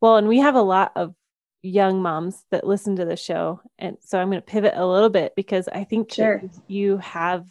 Well, 0.00 0.16
and 0.16 0.28
we 0.28 0.38
have 0.38 0.54
a 0.54 0.62
lot 0.62 0.92
of 0.96 1.14
young 1.62 2.02
moms 2.02 2.44
that 2.50 2.66
listen 2.66 2.96
to 2.96 3.04
the 3.04 3.16
show. 3.16 3.60
And 3.78 3.96
so 4.00 4.18
I'm 4.18 4.28
going 4.28 4.40
to 4.40 4.46
pivot 4.46 4.74
a 4.76 4.86
little 4.86 5.10
bit 5.10 5.34
because 5.36 5.68
I 5.68 5.84
think 5.84 6.12
sure. 6.12 6.42
you 6.66 6.98
have 6.98 7.46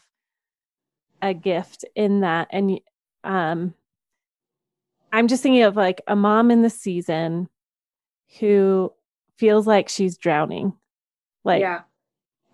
a 1.22 1.34
gift 1.34 1.86
in 1.96 2.22
that. 2.22 2.48
And 2.52 2.80
um, 3.24 3.74
I'm 5.12 5.28
just 5.28 5.44
thinking 5.44 5.64
of 5.64 5.76
like 5.76 6.02
a 6.08 6.16
mom 6.16 6.52
in 6.52 6.62
the 6.62 6.70
season 6.70 7.50
who 8.40 8.94
feels 9.38 9.68
like 9.68 9.90
she's 9.90 10.18
drowning. 10.18 10.74
Like, 11.44 11.62
yeah. 11.62 11.82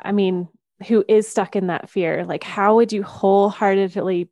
I 0.01 0.11
mean, 0.11 0.47
who 0.87 1.03
is 1.07 1.27
stuck 1.27 1.55
in 1.55 1.67
that 1.67 1.89
fear. 1.89 2.25
Like, 2.25 2.43
how 2.43 2.75
would 2.75 2.91
you 2.91 3.03
wholeheartedly 3.03 4.29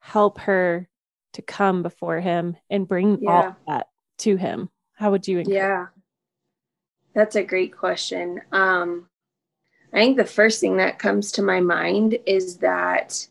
help 0.00 0.38
her 0.40 0.88
to 1.32 1.42
come 1.42 1.82
before 1.82 2.20
him 2.20 2.56
and 2.70 2.88
bring 2.88 3.18
yeah. 3.22 3.30
all 3.30 3.56
that 3.66 3.88
to 4.18 4.36
him? 4.36 4.70
How 4.94 5.10
would 5.10 5.26
you? 5.26 5.38
Encourage? 5.40 5.56
Yeah. 5.56 5.86
That's 7.14 7.36
a 7.36 7.42
great 7.42 7.76
question. 7.76 8.42
Um, 8.52 9.08
I 9.92 9.96
think 9.96 10.16
the 10.16 10.24
first 10.24 10.60
thing 10.60 10.76
that 10.76 10.98
comes 10.98 11.32
to 11.32 11.42
my 11.42 11.60
mind 11.60 12.18
is 12.26 12.58
that 12.58 13.26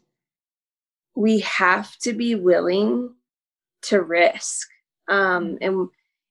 we 1.15 1.39
have 1.41 1.95
to 1.99 2.13
be 2.13 2.33
willing 2.35 3.13
to 3.87 4.01
risk. 4.01 4.67
Um, 5.07 5.57
and 5.61 5.89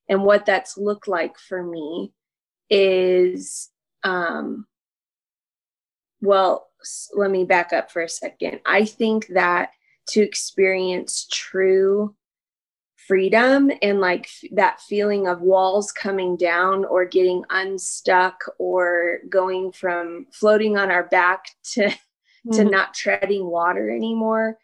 and 0.08 0.23
what 0.25 0.46
that's 0.46 0.76
looked 0.76 1.08
like 1.08 1.38
for 1.38 1.62
me 1.62 2.12
is 2.70 3.70
um, 4.02 4.66
well, 6.20 6.68
let 7.14 7.30
me 7.30 7.44
back 7.44 7.73
up 7.73 7.90
for 7.90 8.02
a 8.02 8.08
second. 8.08 8.61
I 8.66 8.84
think 8.84 9.28
that 9.28 9.70
to 10.08 10.20
experience 10.20 11.26
true 11.30 12.14
freedom 13.06 13.70
and 13.82 14.00
like 14.00 14.28
that 14.52 14.80
feeling 14.80 15.26
of 15.26 15.40
walls 15.40 15.92
coming 15.92 16.37
down 16.37 16.84
or 16.87 17.04
getting 17.04 17.44
unstuck 17.50 18.42
or 18.58 19.18
going 19.28 19.73
from 19.73 20.26
floating 20.32 20.78
on 20.78 20.90
our 20.90 21.04
back 21.04 21.44
to 21.62 21.82
mm-hmm. 21.88 22.52
to 22.52 22.64
not 22.64 22.94
treading 22.94 23.46
water 23.46 23.90
anymore 23.90 24.58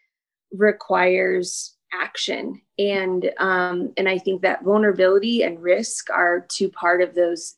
requires 0.52 1.76
action 1.92 2.61
and 2.78 3.30
um 3.38 3.92
and 3.97 4.09
i 4.09 4.18
think 4.18 4.42
that 4.42 4.62
vulnerability 4.62 5.42
and 5.42 5.62
risk 5.62 6.11
are 6.11 6.47
two 6.49 6.68
part 6.68 7.02
of 7.02 7.14
those 7.14 7.54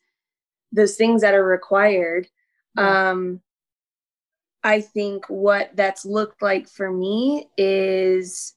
those 0.72 0.96
things 0.96 1.20
that 1.20 1.34
are 1.34 1.44
required 1.44 2.26
yeah. 2.76 3.10
um 3.10 3.40
i 4.64 4.80
think 4.80 5.26
what 5.28 5.70
that's 5.74 6.04
looked 6.04 6.40
like 6.40 6.68
for 6.68 6.90
me 6.90 7.46
is 7.56 8.54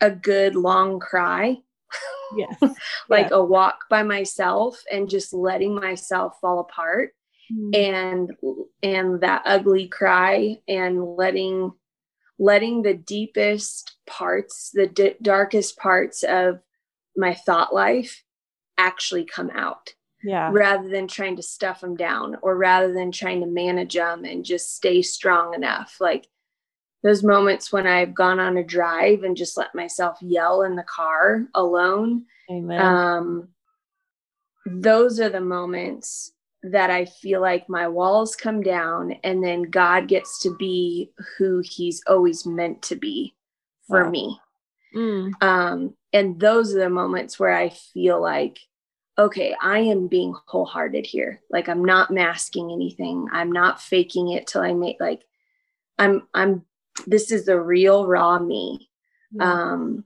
a 0.00 0.10
good 0.10 0.54
long 0.54 0.98
cry. 0.98 1.58
Yes. 2.36 2.62
like 3.08 3.30
yeah. 3.30 3.36
a 3.36 3.44
walk 3.44 3.84
by 3.90 4.02
myself 4.02 4.82
and 4.90 5.10
just 5.10 5.32
letting 5.32 5.74
myself 5.74 6.38
fall 6.40 6.60
apart 6.60 7.10
mm. 7.52 7.76
and 7.76 8.30
and 8.82 9.20
that 9.20 9.42
ugly 9.44 9.88
cry 9.88 10.58
and 10.68 11.16
letting 11.16 11.72
letting 12.38 12.82
the 12.82 12.94
deepest 12.94 13.96
parts, 14.10 14.70
the 14.74 14.86
d- 14.86 15.14
darkest 15.22 15.78
parts 15.78 16.22
of 16.22 16.60
my 17.16 17.34
thought 17.34 17.74
life 17.74 18.22
actually 18.76 19.24
come 19.24 19.50
out. 19.50 19.94
Yeah. 20.22 20.50
Rather 20.52 20.88
than 20.88 21.08
trying 21.08 21.36
to 21.36 21.42
stuff 21.42 21.80
them 21.80 21.96
down 21.96 22.36
or 22.42 22.56
rather 22.56 22.92
than 22.92 23.10
trying 23.10 23.40
to 23.40 23.46
manage 23.46 23.94
them 23.94 24.24
and 24.24 24.44
just 24.44 24.76
stay 24.76 25.00
strong 25.00 25.54
enough. 25.54 25.96
Like 25.98 26.28
those 27.02 27.22
moments 27.22 27.72
when 27.72 27.86
I've 27.86 28.14
gone 28.14 28.38
on 28.38 28.58
a 28.58 28.64
drive 28.64 29.22
and 29.22 29.36
just 29.36 29.56
let 29.56 29.74
myself 29.74 30.18
yell 30.20 30.62
in 30.62 30.76
the 30.76 30.82
car 30.82 31.46
alone. 31.54 32.24
Amen. 32.50 32.80
Um, 32.80 33.48
those 34.66 35.20
are 35.20 35.30
the 35.30 35.40
moments 35.40 36.32
that 36.62 36.90
I 36.90 37.06
feel 37.06 37.40
like 37.40 37.70
my 37.70 37.88
walls 37.88 38.36
come 38.36 38.62
down 38.62 39.12
and 39.24 39.42
then 39.42 39.62
God 39.62 40.08
gets 40.08 40.40
to 40.42 40.54
be 40.56 41.12
who 41.38 41.62
he's 41.64 42.02
always 42.06 42.44
meant 42.44 42.82
to 42.82 42.96
be 42.96 43.34
for 43.90 44.04
wow. 44.04 44.10
me. 44.10 44.40
Mm. 44.96 45.42
Um, 45.42 45.94
and 46.12 46.40
those 46.40 46.74
are 46.74 46.78
the 46.78 46.90
moments 46.90 47.38
where 47.38 47.54
I 47.54 47.68
feel 47.68 48.20
like, 48.20 48.58
okay, 49.18 49.54
I 49.60 49.80
am 49.80 50.08
being 50.08 50.34
wholehearted 50.46 51.04
here. 51.04 51.40
Like 51.50 51.68
I'm 51.68 51.84
not 51.84 52.10
masking 52.10 52.72
anything. 52.72 53.26
I'm 53.32 53.52
not 53.52 53.80
faking 53.80 54.30
it 54.30 54.46
till 54.46 54.62
I 54.62 54.72
make 54.72 54.96
like 54.98 55.22
I'm 55.98 56.26
I'm 56.32 56.64
this 57.06 57.30
is 57.30 57.44
the 57.44 57.60
real 57.60 58.06
raw 58.06 58.38
me 58.38 58.90
um 59.38 60.04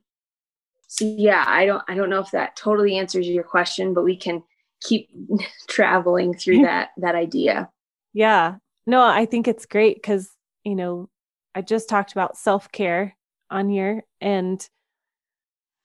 so 0.86 1.04
yeah 1.04 1.44
i 1.46 1.64
don't 1.64 1.82
i 1.88 1.94
don't 1.94 2.10
know 2.10 2.20
if 2.20 2.30
that 2.32 2.56
totally 2.56 2.98
answers 2.98 3.26
your 3.26 3.44
question 3.44 3.94
but 3.94 4.04
we 4.04 4.16
can 4.16 4.42
keep 4.82 5.08
traveling 5.68 6.34
through 6.34 6.62
that 6.62 6.90
that 6.98 7.14
idea 7.14 7.70
yeah 8.12 8.56
no 8.86 9.02
i 9.02 9.24
think 9.24 9.48
it's 9.48 9.66
great 9.66 9.96
because 9.96 10.30
you 10.64 10.74
know 10.74 11.08
i 11.54 11.62
just 11.62 11.88
talked 11.88 12.12
about 12.12 12.36
self-care 12.36 13.16
on 13.54 13.68
here 13.68 14.04
and 14.20 14.68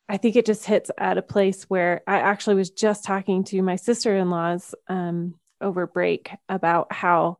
i 0.10 0.18
think 0.18 0.36
it 0.36 0.46
just 0.46 0.66
hits 0.66 0.92
at 0.98 1.18
a 1.18 1.22
place 1.22 1.64
where 1.64 2.02
i 2.08 2.20
actually 2.20 2.56
was 2.56 2.70
just 2.70 3.04
talking 3.04 3.44
to 3.44 3.62
my 3.62 3.76
sister-in-laws 3.76 4.76
um, 4.88 5.36
over 5.62 5.88
break 5.88 6.32
about 6.50 6.92
how 6.92 7.38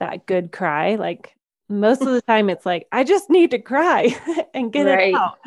that 0.00 0.26
good 0.26 0.50
cry 0.50 0.96
like 0.96 1.36
most 1.68 2.02
of 2.02 2.08
the 2.08 2.22
time 2.28 2.50
it's 2.50 2.66
like 2.66 2.86
I 2.92 3.04
just 3.04 3.30
need 3.30 3.50
to 3.52 3.58
cry 3.58 4.14
and 4.54 4.72
get 4.72 4.84
right. 4.84 5.08
it 5.08 5.14
out. 5.14 5.38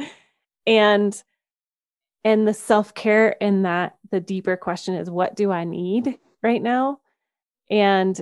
And 0.65 1.23
and 2.23 2.47
the 2.47 2.53
self-care 2.53 3.29
in 3.39 3.63
that 3.63 3.95
the 4.11 4.19
deeper 4.19 4.57
question 4.57 4.95
is 4.95 5.09
what 5.09 5.35
do 5.35 5.51
I 5.51 5.63
need 5.63 6.17
right 6.43 6.61
now? 6.61 6.99
And 7.69 8.21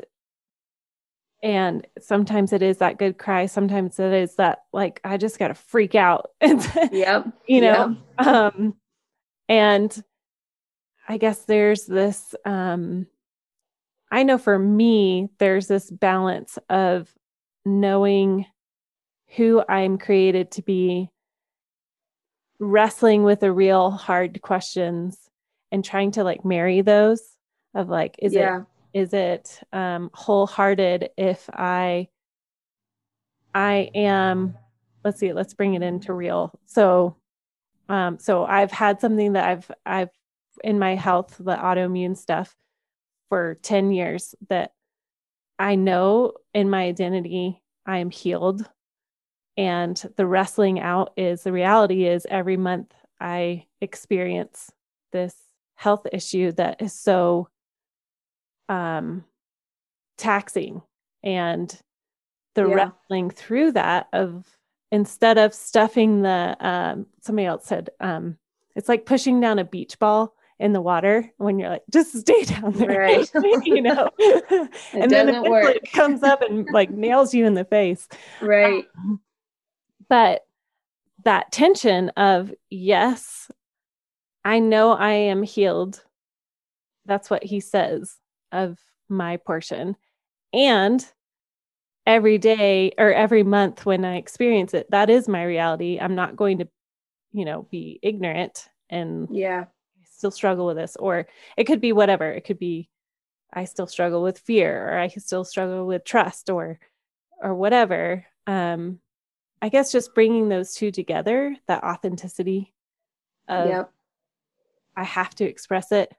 and 1.44 1.86
sometimes 2.00 2.52
it 2.52 2.64
is 2.64 2.78
that 2.78 2.98
good 2.98 3.18
cry 3.18 3.46
sometimes 3.46 4.00
it 4.00 4.14
is 4.14 4.36
that 4.36 4.64
like 4.74 5.00
i 5.04 5.18
just 5.18 5.38
got 5.38 5.50
to 5.50 5.54
freak 5.54 5.96
out 5.96 6.32
yep 6.92 7.28
you 7.48 7.62
know 7.62 7.96
yep. 8.18 8.28
um 8.28 8.76
and 9.48 10.04
i 11.08 11.18
guess 11.18 11.46
there's 11.46 11.86
this 11.86 12.34
um 12.46 13.06
i 14.12 14.24
know 14.24 14.38
for 14.38 14.58
me 14.58 15.30
there's 15.38 15.68
this 15.68 15.92
balance 15.92 16.58
of 16.70 17.14
knowing 17.66 18.46
who 19.36 19.64
i'm 19.70 19.98
created 19.98 20.50
to 20.52 20.62
be 20.62 21.10
wrestling 22.60 23.24
with 23.24 23.42
the 23.42 23.52
real 23.52 23.92
hard 23.92 24.42
questions 24.42 25.30
and 25.72 25.86
trying 25.86 26.12
to 26.12 26.24
like 26.24 26.44
marry 26.44 26.82
those 26.82 27.22
of 27.76 27.90
like 27.90 28.16
is 28.20 28.34
yeah. 28.34 28.62
it 28.62 28.66
is 28.98 29.14
it 29.14 29.60
um, 29.72 30.10
wholehearted 30.12 31.12
if 31.18 31.48
I 31.54 32.08
I 33.54 33.92
am 33.94 34.58
let's 35.04 35.20
see 35.20 35.34
let's 35.34 35.54
bring 35.54 35.76
it 35.76 35.84
into 35.84 36.14
real. 36.14 36.52
So 36.66 37.16
um, 37.90 38.18
so 38.18 38.44
I've 38.44 38.72
had 38.72 39.00
something 39.00 39.34
that 39.34 39.48
I've 39.48 39.72
I've 39.86 40.10
in 40.64 40.80
my 40.80 40.96
health 40.96 41.36
the 41.38 41.56
autoimmune 41.56 42.18
stuff 42.18 42.56
for 43.30 43.60
10 43.62 43.92
years 43.92 44.34
that 44.50 44.72
I 45.60 45.76
know 45.76 46.34
in 46.56 46.68
my 46.68 46.86
identity 46.86 47.62
I 47.86 48.00
am 48.00 48.10
healed 48.10 48.68
and 49.58 49.96
the 50.18 50.26
wrestling 50.26 50.80
out 50.80 51.14
is 51.18 51.44
the 51.44 51.52
reality 51.52 52.08
is 52.08 52.26
every 52.28 52.58
month 52.58 52.94
I 53.20 53.68
experience 53.80 54.72
this 55.12 55.36
health 55.76 56.08
issue 56.12 56.52
that 56.54 56.82
is 56.82 56.94
so 56.94 57.50
um, 58.70 59.24
taxing 60.18 60.82
and 61.24 61.80
the 62.56 62.68
yeah. 62.68 62.74
wrestling 62.74 63.30
through 63.30 63.72
that 63.74 64.08
of 64.14 64.46
instead 64.92 65.38
of 65.38 65.54
stuffing 65.54 66.22
the 66.22 66.58
um, 66.60 67.06
somebody 67.22 67.46
else 67.46 67.66
said 67.66 67.90
um, 68.00 68.38
it's 68.76 68.90
like 68.90 69.06
pushing 69.06 69.40
down 69.40 69.60
a 69.60 69.64
beach 69.64 70.00
ball 70.00 70.34
in 70.60 70.74
the 70.74 70.82
water 70.82 71.32
when 71.38 71.60
you're 71.60 71.70
like 71.70 71.84
just 71.92 72.18
stay 72.18 72.44
down 72.46 72.72
there 72.74 73.00
right. 73.00 73.30
you 73.64 73.82
know? 73.82 74.10
And 74.94 75.12
then 75.12 75.30
it 75.30 75.92
comes 75.92 76.24
up 76.24 76.42
and 76.42 76.68
like 76.72 76.90
nails 76.90 77.34
you 77.34 77.46
in 77.46 77.54
the 77.54 77.66
face. 77.66 78.08
Right. 78.42 78.86
Um, 78.98 79.22
but 80.10 80.46
that 81.24 81.52
tension 81.52 82.10
of 82.12 82.54
yes 82.70 83.52
i 84.46 84.60
know 84.60 84.92
i 84.92 85.12
am 85.12 85.44
healed. 85.44 86.04
That's 87.06 87.30
what 87.30 87.44
he 87.44 87.60
says 87.60 88.18
of 88.52 88.80
my 89.10 89.38
portion. 89.38 89.96
And 90.54 91.06
every 92.06 92.38
day 92.38 92.94
or 92.98 93.14
every 93.14 93.44
month 93.44 93.86
when 93.86 94.06
I 94.06 94.16
experience 94.16 94.74
it, 94.74 94.90
that 94.92 95.10
is 95.10 95.28
my 95.28 95.44
reality. 95.44 96.00
I'm 96.00 96.16
not 96.16 96.36
going 96.36 96.60
to, 96.60 96.68
you 97.34 97.46
know, 97.46 97.68
be 97.70 98.00
ignorant 98.02 98.70
and 98.90 99.28
yeah, 99.30 99.66
still 100.10 100.32
struggle 100.32 100.66
with 100.66 100.78
this. 100.78 100.96
Or 100.96 101.28
it 101.58 101.66
could 101.66 101.82
be 101.82 101.92
whatever. 101.92 102.32
It 102.32 102.46
could 102.46 102.60
be 102.60 102.90
I 103.54 103.66
still 103.66 103.88
struggle 103.88 104.24
with 104.24 104.40
fear 104.40 104.90
or 104.90 104.98
I 104.98 105.08
still 105.10 105.44
struggle 105.44 105.86
with 105.86 106.04
trust 106.04 106.50
or 106.50 106.80
or 107.42 107.54
whatever. 107.54 108.26
Um 108.48 109.00
I 109.62 109.70
guess 109.70 109.92
just 109.92 110.14
bringing 110.14 110.50
those 110.50 110.74
two 110.74 110.92
together, 110.92 111.56
that 111.68 111.84
authenticity 111.84 112.74
of 113.48 113.70
yep. 113.70 113.92
I 114.96 115.04
have 115.04 115.34
to 115.36 115.46
express 115.46 115.92
it 115.92 116.14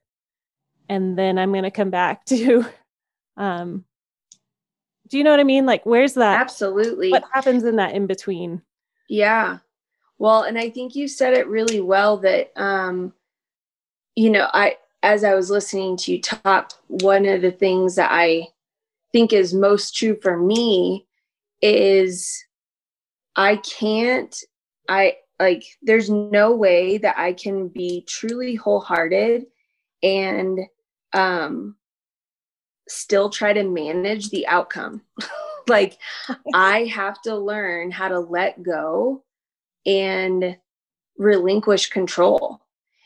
and 0.89 1.19
then 1.19 1.39
I'm 1.39 1.53
going 1.53 1.65
to 1.65 1.71
come 1.71 1.91
back 1.91 2.25
to 2.27 2.65
um 3.37 3.85
do 5.09 5.17
you 5.17 5.25
know 5.25 5.31
what 5.31 5.41
I 5.41 5.45
mean? 5.45 5.65
Like 5.67 5.87
where's 5.87 6.15
that 6.15 6.41
Absolutely. 6.41 7.11
What 7.11 7.25
happens 7.33 7.65
in 7.65 7.77
that 7.77 7.95
in 7.95 8.07
between? 8.07 8.63
Yeah. 9.09 9.59
Well, 10.19 10.43
and 10.43 10.59
I 10.59 10.69
think 10.69 10.95
you 10.95 11.09
said 11.09 11.35
it 11.35 11.47
really 11.49 11.81
well 11.81 12.19
that 12.19 12.53
um 12.57 13.13
you 14.17 14.31
know, 14.31 14.49
I 14.53 14.77
as 15.03 15.25
I 15.25 15.35
was 15.35 15.51
listening 15.51 15.97
to 15.99 16.13
you 16.13 16.21
talk, 16.21 16.73
one 16.89 17.25
of 17.25 17.41
the 17.41 17.53
things 17.53 17.95
that 17.97 18.11
I 18.13 18.49
think 19.13 19.33
is 19.33 19.55
most 19.55 19.97
true 19.97 20.19
for 20.21 20.37
me 20.37 21.07
is 21.63 22.45
I 23.37 23.57
can't 23.57 24.37
I 24.89 25.17
like 25.39 25.65
there's 25.83 26.11
no 26.11 26.55
way 26.55 26.99
that 26.99 27.17
I 27.19 27.33
can 27.33 27.69
be 27.69 28.05
truly 28.09 28.57
wholehearted 28.57 29.47
and 30.03 30.61
um 31.13 31.77
still 32.89 33.31
try 33.31 33.53
to 33.53 33.65
manage 33.65 34.31
the 34.31 34.47
outcome. 34.47 35.03
Like 35.69 35.99
i 36.55 36.85
have 36.85 37.21
to 37.23 37.37
learn 37.37 37.91
how 37.91 38.09
to 38.09 38.19
let 38.19 38.63
go 38.63 39.23
and 39.87 40.57
relinquish 41.19 41.91
control. 41.91 42.63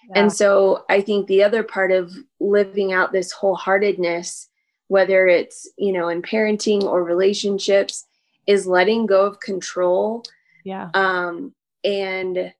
Yeah. 0.08 0.20
and 0.20 0.32
so 0.32 0.84
i 0.88 1.00
think 1.00 1.26
the 1.26 1.42
other 1.42 1.62
part 1.62 1.92
of 1.92 2.12
living 2.40 2.92
out 2.92 3.12
this 3.12 3.32
wholeheartedness 3.32 4.46
whether 4.88 5.26
it's 5.26 5.70
you 5.78 5.92
know 5.92 6.08
in 6.08 6.22
parenting 6.22 6.82
or 6.82 7.04
relationships 7.04 8.06
is 8.46 8.66
letting 8.66 9.06
go 9.06 9.26
of 9.26 9.40
control 9.40 10.24
yeah. 10.64 10.90
um 10.94 11.54
and 11.84 12.52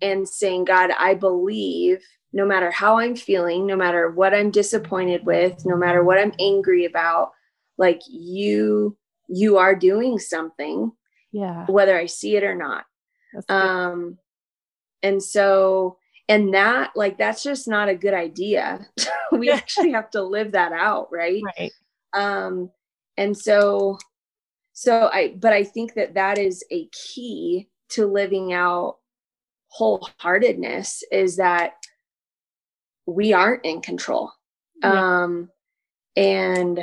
and 0.00 0.28
saying 0.28 0.64
god 0.64 0.90
i 0.98 1.14
believe 1.14 2.02
no 2.34 2.44
matter 2.44 2.68
how 2.72 2.98
I'm 2.98 3.14
feeling, 3.14 3.64
no 3.64 3.76
matter 3.76 4.10
what 4.10 4.34
I'm 4.34 4.50
disappointed 4.50 5.24
with, 5.24 5.64
no 5.64 5.76
matter 5.76 6.02
what 6.02 6.18
I'm 6.18 6.32
angry 6.40 6.84
about, 6.84 7.30
like 7.78 8.02
you 8.10 8.98
you 9.28 9.56
are 9.56 9.76
doing 9.76 10.18
something. 10.18 10.90
Yeah. 11.32 11.64
Whether 11.66 11.96
I 11.96 12.06
see 12.06 12.36
it 12.36 12.42
or 12.42 12.56
not. 12.56 12.84
Um 13.48 14.18
and 15.02 15.22
so 15.22 15.96
and 16.28 16.52
that 16.54 16.90
like 16.96 17.18
that's 17.18 17.44
just 17.44 17.68
not 17.68 17.88
a 17.88 17.94
good 17.94 18.14
idea. 18.14 18.84
we 19.32 19.50
actually 19.50 19.92
have 19.92 20.10
to 20.10 20.22
live 20.22 20.52
that 20.52 20.72
out, 20.72 21.08
right? 21.12 21.42
Right. 21.56 21.72
Um 22.14 22.70
and 23.16 23.38
so 23.38 23.98
so 24.72 25.08
I 25.12 25.36
but 25.38 25.52
I 25.52 25.62
think 25.62 25.94
that 25.94 26.14
that 26.14 26.38
is 26.38 26.64
a 26.72 26.88
key 26.88 27.68
to 27.90 28.06
living 28.06 28.52
out 28.52 28.96
wholeheartedness 29.78 31.02
is 31.12 31.36
that 31.36 31.74
we 33.06 33.32
aren't 33.32 33.64
in 33.64 33.80
control. 33.80 34.32
Yeah. 34.82 35.22
um 35.22 35.50
and 36.16 36.80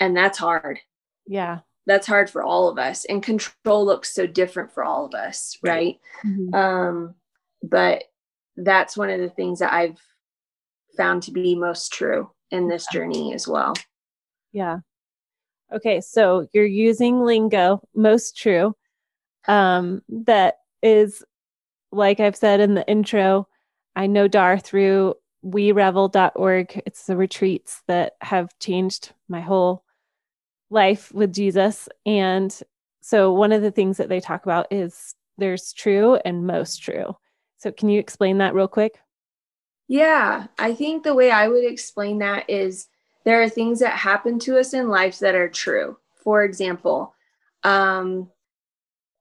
and 0.00 0.16
that's 0.16 0.38
hard. 0.38 0.78
Yeah. 1.26 1.60
That's 1.86 2.06
hard 2.06 2.28
for 2.28 2.42
all 2.42 2.68
of 2.68 2.78
us. 2.78 3.04
And 3.06 3.22
control 3.22 3.84
looks 3.84 4.14
so 4.14 4.26
different 4.26 4.72
for 4.72 4.84
all 4.84 5.06
of 5.06 5.14
us 5.14 5.58
right. 5.62 5.98
mm-hmm. 6.24 6.54
um 6.54 7.14
but 7.62 8.04
that's 8.56 8.96
one 8.96 9.10
of 9.10 9.20
the 9.20 9.30
things 9.30 9.58
that 9.58 9.72
i've 9.72 9.98
found 10.96 11.22
to 11.24 11.32
be 11.32 11.54
most 11.54 11.92
true 11.92 12.30
in 12.50 12.68
this 12.68 12.86
journey 12.92 13.32
as 13.34 13.46
well. 13.48 13.74
Yeah. 14.52 14.78
Okay 15.72 16.00
so 16.00 16.46
you're 16.52 16.64
using 16.66 17.20
lingo 17.20 17.80
most 17.94 18.36
true 18.36 18.74
um 19.46 20.02
that 20.08 20.58
is 20.82 21.24
like 21.90 22.20
i've 22.20 22.36
said 22.36 22.60
in 22.60 22.74
the 22.74 22.88
intro 22.88 23.47
I 23.98 24.06
know 24.06 24.28
Dar 24.28 24.60
through 24.60 25.16
werevel.org. 25.44 26.82
It's 26.86 27.06
the 27.06 27.16
retreats 27.16 27.82
that 27.88 28.12
have 28.20 28.56
changed 28.60 29.12
my 29.28 29.40
whole 29.40 29.82
life 30.70 31.12
with 31.12 31.34
Jesus. 31.34 31.88
And 32.06 32.56
so 33.00 33.32
one 33.32 33.50
of 33.50 33.60
the 33.60 33.72
things 33.72 33.96
that 33.96 34.08
they 34.08 34.20
talk 34.20 34.44
about 34.44 34.68
is 34.70 35.16
there's 35.36 35.72
true 35.72 36.14
and 36.24 36.46
most 36.46 36.80
true. 36.80 37.16
So 37.56 37.72
can 37.72 37.88
you 37.88 37.98
explain 37.98 38.38
that 38.38 38.54
real 38.54 38.68
quick? 38.68 39.00
Yeah, 39.88 40.46
I 40.60 40.74
think 40.74 41.02
the 41.02 41.14
way 41.14 41.32
I 41.32 41.48
would 41.48 41.64
explain 41.64 42.18
that 42.18 42.48
is 42.48 42.86
there 43.24 43.42
are 43.42 43.48
things 43.48 43.80
that 43.80 43.94
happen 43.94 44.38
to 44.40 44.60
us 44.60 44.74
in 44.74 44.88
life 44.88 45.18
that 45.18 45.34
are 45.34 45.48
true. 45.48 45.98
For 46.14 46.44
example, 46.44 47.16
um, 47.64 48.30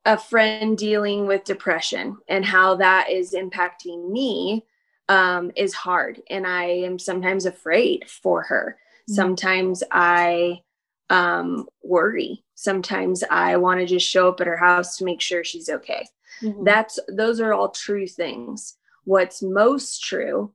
a 0.07 0.17
friend 0.17 0.77
dealing 0.77 1.27
with 1.27 1.43
depression 1.43 2.17
and 2.29 2.45
how 2.45 2.75
that 2.75 3.09
is 3.09 3.33
impacting 3.33 4.09
me 4.09 4.63
um, 5.09 5.51
is 5.55 5.73
hard. 5.73 6.21
And 6.29 6.45
I 6.45 6.65
am 6.65 6.99
sometimes 6.99 7.45
afraid 7.45 8.09
for 8.09 8.43
her. 8.43 8.77
Mm-hmm. 9.03 9.13
Sometimes 9.13 9.83
I 9.91 10.61
um, 11.09 11.67
worry. 11.83 12.43
Sometimes 12.55 13.23
I 13.29 13.57
want 13.57 13.79
to 13.79 13.85
just 13.85 14.07
show 14.07 14.29
up 14.29 14.41
at 14.41 14.47
her 14.47 14.57
house 14.57 14.97
to 14.97 15.05
make 15.05 15.21
sure 15.21 15.43
she's 15.43 15.69
okay. 15.69 16.07
Mm-hmm. 16.41 16.63
That's 16.63 16.99
those 17.07 17.39
are 17.39 17.53
all 17.53 17.69
true 17.69 18.07
things. 18.07 18.75
What's 19.05 19.41
most 19.41 20.03
true 20.03 20.53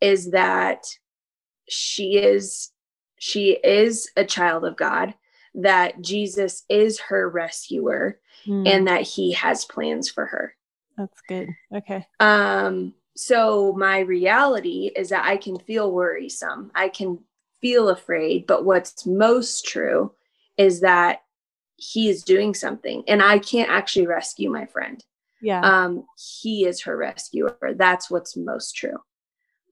is 0.00 0.32
that 0.32 0.84
she 1.68 2.18
is 2.18 2.70
she 3.18 3.52
is 3.64 4.10
a 4.16 4.24
child 4.24 4.64
of 4.64 4.76
God 4.76 5.14
that 5.54 6.02
Jesus 6.02 6.64
is 6.68 7.00
her 7.00 7.28
rescuer 7.30 8.18
Mm, 8.46 8.68
and 8.68 8.88
that 8.88 9.02
he 9.02 9.32
has 9.32 9.64
plans 9.64 10.10
for 10.10 10.26
her. 10.26 10.54
that's 10.98 11.20
good. 11.26 11.48
Okay. 11.74 12.06
Um, 12.20 12.92
so 13.16 13.72
my 13.72 14.00
reality 14.00 14.90
is 14.96 15.08
that 15.10 15.24
I 15.24 15.36
can 15.36 15.58
feel 15.58 15.92
worrisome. 15.92 16.70
I 16.74 16.88
can 16.88 17.18
feel 17.60 17.88
afraid, 17.88 18.46
but 18.46 18.64
what's 18.64 19.06
most 19.06 19.64
true 19.64 20.12
is 20.56 20.80
that 20.80 21.22
he 21.76 22.08
is 22.08 22.22
doing 22.22 22.54
something 22.54 23.04
and 23.08 23.22
I 23.22 23.38
can't 23.38 23.70
actually 23.70 24.06
rescue 24.06 24.50
my 24.50 24.66
friend. 24.66 25.04
Yeah. 25.40 25.60
Um, 25.62 26.04
he 26.16 26.66
is 26.66 26.82
her 26.82 26.96
rescuer. 26.96 27.56
That's 27.74 28.10
what's 28.10 28.36
most 28.36 28.76
true. 28.76 28.98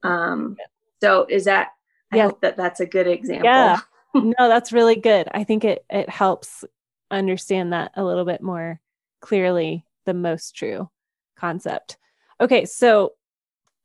Um, 0.02 0.56
so 1.00 1.26
is 1.28 1.44
that, 1.44 1.68
I 2.10 2.16
Yeah. 2.16 2.24
hope 2.24 2.40
that 2.42 2.56
that's 2.56 2.80
a 2.80 2.86
good 2.86 3.06
example. 3.06 3.44
Yeah. 3.44 3.78
no, 4.14 4.34
that's 4.38 4.72
really 4.72 4.96
good. 4.96 5.28
I 5.32 5.44
think 5.44 5.64
it 5.64 5.84
it 5.88 6.08
helps 6.08 6.64
understand 7.10 7.72
that 7.72 7.92
a 7.96 8.04
little 8.04 8.24
bit 8.24 8.42
more 8.42 8.80
clearly 9.20 9.86
the 10.04 10.14
most 10.14 10.54
true 10.54 10.90
concept. 11.36 11.96
Okay, 12.40 12.64
so 12.64 13.12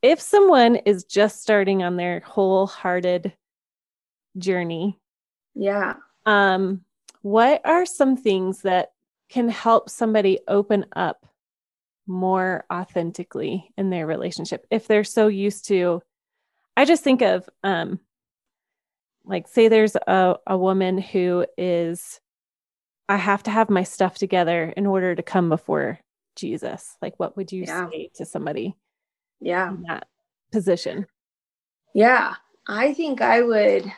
if 0.02 0.22
someone 0.22 0.76
is 0.78 1.04
just 1.04 1.42
starting 1.42 1.84
on 1.84 1.96
their 1.98 2.20
wholehearted 2.22 3.34
journey, 4.38 5.00
Yeah. 5.56 5.96
um 6.26 6.82
what 7.22 7.62
are 7.66 7.86
some 7.86 8.16
things 8.16 8.62
that 8.62 8.92
can 9.30 9.50
help 9.50 9.90
somebody 9.90 10.40
open 10.48 10.86
up 10.96 11.26
more 12.06 12.64
authentically 12.72 13.74
in 13.78 13.90
their 13.90 14.06
relationship 14.08 14.66
if 14.72 14.88
they're 14.88 15.04
so 15.04 15.28
used 15.28 15.68
to 15.68 16.02
i 16.78 16.86
just 16.86 17.04
think 17.04 17.22
of 17.22 17.50
um 17.64 18.00
like 19.26 19.46
say 19.48 19.68
there's 19.68 19.96
a, 19.96 20.36
a 20.48 20.58
woman 20.58 20.98
who 21.00 21.46
is 21.58 22.22
i 23.10 23.18
have 23.18 23.44
to 23.44 23.52
have 23.52 23.70
my 23.70 23.84
stuff 23.84 24.16
together 24.18 24.74
in 24.78 24.86
order 24.86 25.14
to 25.16 25.24
come 25.24 25.50
before 25.50 26.00
jesus 26.38 26.96
like 27.02 27.14
what 27.18 27.36
would 27.36 27.52
you 27.52 27.64
Yeah. 27.64 27.90
say 27.90 28.10
to 28.16 28.26
somebody 28.26 28.74
Yeah. 29.39 29.73
that 29.88 30.08
position 30.52 31.06
Yeah, 31.93 32.36
I 32.67 32.93
think 32.93 33.21
I 33.21 33.41
would 33.41 33.91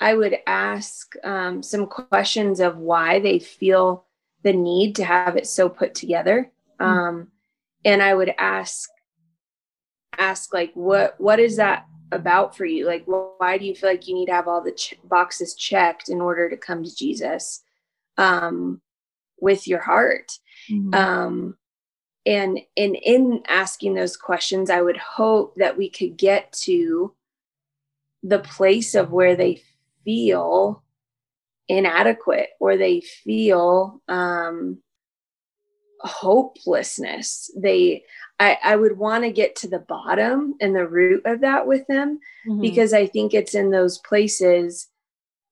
I 0.00 0.14
would 0.14 0.38
ask 0.46 1.14
um, 1.24 1.62
some 1.62 1.86
questions 1.86 2.60
of 2.60 2.78
why 2.78 3.20
they 3.20 3.38
feel 3.38 4.06
the 4.42 4.52
need 4.52 4.96
to 4.96 5.04
have 5.04 5.36
it 5.36 5.46
so 5.46 5.68
put 5.68 5.94
together, 5.94 6.50
um, 6.78 7.28
and 7.84 8.02
I 8.02 8.14
would 8.14 8.34
ask 8.38 8.88
ask 10.18 10.52
like 10.54 10.72
what 10.74 11.20
what 11.20 11.38
is 11.38 11.56
that 11.56 11.86
about 12.12 12.56
for 12.56 12.64
you? 12.64 12.86
Like 12.86 13.04
why 13.06 13.58
do 13.58 13.64
you 13.64 13.74
feel 13.74 13.90
like 13.90 14.08
you 14.08 14.14
need 14.14 14.26
to 14.26 14.32
have 14.32 14.48
all 14.48 14.62
the 14.62 14.72
ch- 14.72 14.98
boxes 15.04 15.54
checked 15.54 16.08
in 16.08 16.20
order 16.20 16.50
to 16.50 16.56
come 16.56 16.82
to 16.82 16.96
Jesus 16.96 17.62
um, 18.18 18.80
with 19.40 19.68
your 19.68 19.80
heart? 19.80 20.32
um, 20.92 21.56
and 22.26 22.60
and 22.76 22.96
in 22.96 23.42
asking 23.48 23.94
those 23.94 24.16
questions 24.16 24.68
i 24.70 24.80
would 24.82 24.96
hope 24.96 25.54
that 25.56 25.76
we 25.76 25.88
could 25.88 26.16
get 26.16 26.52
to 26.52 27.14
the 28.22 28.38
place 28.40 28.94
of 28.94 29.10
where 29.12 29.34
they 29.36 29.62
feel 30.04 30.82
inadequate 31.68 32.50
or 32.60 32.76
they 32.76 33.00
feel 33.00 34.02
um, 34.08 34.78
hopelessness 36.00 37.50
they 37.56 38.02
i, 38.38 38.58
I 38.62 38.76
would 38.76 38.96
want 38.98 39.24
to 39.24 39.30
get 39.30 39.54
to 39.56 39.68
the 39.68 39.78
bottom 39.80 40.54
and 40.60 40.74
the 40.74 40.86
root 40.86 41.22
of 41.26 41.40
that 41.42 41.66
with 41.66 41.86
them 41.86 42.20
Mhm. 42.46 42.62
because 42.62 42.94
I 42.94 43.06
think 43.06 43.34
it's 43.34 43.54
in 43.54 43.70
those 43.70 43.98
places 43.98 44.88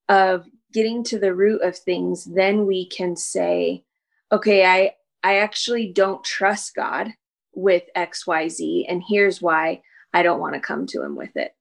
of 0.08 0.46
getting 0.72 1.04
to 1.04 1.18
the 1.18 1.34
root 1.34 1.60
of 1.62 1.76
things 1.76 2.24
then 2.24 2.66
we 2.66 2.86
can 2.88 3.14
say 3.14 3.84
okay 4.32 4.64
I 4.64 4.94
I 5.22 5.38
actually 5.38 5.92
don't 5.92 6.22
trust 6.24 6.74
God 6.74 7.08
with 7.54 7.82
XYZ 7.96 8.84
and 8.88 9.02
here's 9.08 9.42
why 9.42 9.82
I 10.12 10.22
don't 10.22 10.40
want 10.40 10.54
to 10.54 10.60
come 10.60 10.86
to 10.88 11.02
him 11.02 11.16
with 11.16 11.36
it. 11.36 11.52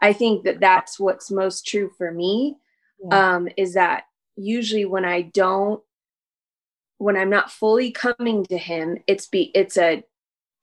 I 0.00 0.12
think 0.12 0.44
that 0.44 0.60
that's 0.60 0.98
what's 0.98 1.30
most 1.30 1.66
true 1.66 1.90
for 1.96 2.10
me 2.10 2.56
Yeah. 3.02 3.34
um 3.34 3.48
is 3.56 3.74
that 3.74 4.04
usually 4.36 4.84
when 4.84 5.04
I 5.04 5.22
don't 5.22 5.82
when 6.98 7.16
I'm 7.16 7.30
not 7.30 7.50
fully 7.50 7.90
coming 7.90 8.44
to 8.46 8.58
him 8.58 8.98
it's 9.06 9.26
be 9.26 9.50
it's 9.54 9.76
a 9.76 10.02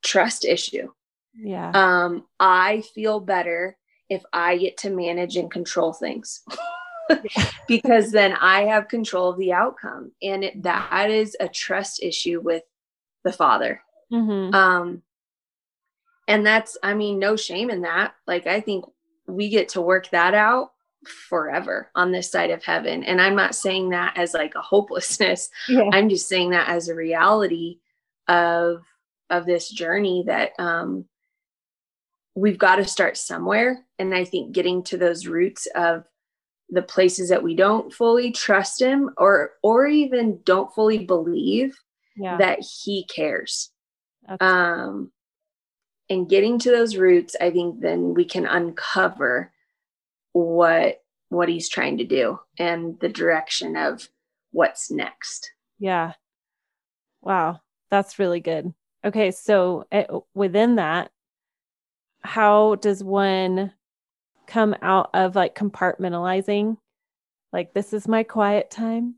trust 0.03 0.45
issue 0.45 0.89
yeah 1.35 1.71
um, 1.73 2.25
I 2.39 2.81
feel 2.93 3.19
better 3.19 3.77
if 4.09 4.23
I 4.33 4.57
get 4.57 4.77
to 4.77 4.89
manage 4.89 5.37
and 5.37 5.49
control 5.49 5.93
things 5.93 6.41
because 7.67 8.11
then 8.11 8.33
I 8.33 8.63
have 8.63 8.87
control 8.87 9.29
of 9.29 9.37
the 9.37 9.53
outcome. 9.53 10.11
And 10.21 10.43
it, 10.43 10.63
that 10.63 11.09
is 11.09 11.35
a 11.39 11.47
trust 11.47 12.01
issue 12.03 12.41
with 12.41 12.63
the 13.23 13.33
father. 13.33 13.81
Mhm. 14.11 14.53
Um, 14.53 15.01
and 16.27 16.45
that's, 16.45 16.77
I 16.83 16.93
mean, 16.93 17.19
no 17.19 17.35
shame 17.35 17.69
in 17.69 17.81
that. 17.81 18.13
Like, 18.27 18.47
I 18.47 18.61
think 18.61 18.85
we 19.27 19.49
get 19.49 19.69
to 19.69 19.81
work 19.81 20.09
that 20.11 20.33
out 20.33 20.71
forever 21.29 21.89
on 21.95 22.11
this 22.11 22.29
side 22.29 22.51
of 22.51 22.63
heaven. 22.63 23.03
And 23.03 23.19
I'm 23.19 23.35
not 23.35 23.55
saying 23.55 23.89
that 23.89 24.17
as 24.17 24.33
like 24.33 24.55
a 24.55 24.61
hopelessness. 24.61 25.49
yeah 25.67 25.89
I'm 25.91 26.09
just 26.09 26.27
saying 26.27 26.51
that 26.51 26.69
as 26.69 26.89
a 26.89 26.95
reality 26.95 27.79
of 28.27 28.83
of 29.29 29.45
this 29.45 29.69
journey 29.69 30.23
that 30.27 30.51
um 30.59 31.05
we've 32.35 32.57
got 32.57 32.75
to 32.75 32.85
start 32.85 33.17
somewhere 33.17 33.83
and 33.97 34.13
I 34.13 34.25
think 34.25 34.51
getting 34.51 34.83
to 34.83 34.97
those 34.97 35.25
roots 35.25 35.67
of 35.75 36.05
the 36.71 36.81
places 36.81 37.29
that 37.29 37.43
we 37.43 37.55
don't 37.55 37.93
fully 37.93 38.31
trust 38.31 38.81
him 38.81 39.09
or 39.17 39.51
or 39.61 39.87
even 39.87 40.39
don't 40.43 40.73
fully 40.73 40.99
believe 41.05 41.77
yeah 42.15 42.37
that 42.37 42.59
he 42.59 43.05
cares 43.05 43.71
That's- 44.27 44.39
um 44.41 45.11
and 46.09 46.27
getting 46.29 46.59
to 46.59 46.71
those 46.71 46.95
roots 46.97 47.35
I 47.39 47.51
think 47.51 47.79
then 47.81 48.13
we 48.13 48.25
can 48.25 48.45
uncover 48.45 49.51
what 50.33 51.01
what 51.29 51.49
he's 51.49 51.69
trying 51.69 51.97
to 51.97 52.05
do 52.05 52.39
and 52.57 52.99
the 52.99 53.09
direction 53.09 53.75
of 53.77 54.07
what's 54.51 54.91
next 54.91 55.51
Yeah. 55.79 56.13
Wow. 57.21 57.61
That's 57.89 58.19
really 58.19 58.39
good. 58.39 58.73
Okay. 59.05 59.31
So 59.31 59.85
eh, 59.91 60.05
within 60.33 60.75
that, 60.75 61.11
how 62.21 62.75
does 62.75 63.03
one 63.03 63.71
come 64.51 64.75
out 64.81 65.09
of 65.13 65.35
like 65.35 65.55
compartmentalizing? 65.55 66.77
Like, 67.53 67.73
this 67.73 67.93
is 67.93 68.07
my 68.07 68.23
quiet 68.23 68.69
time. 68.71 69.15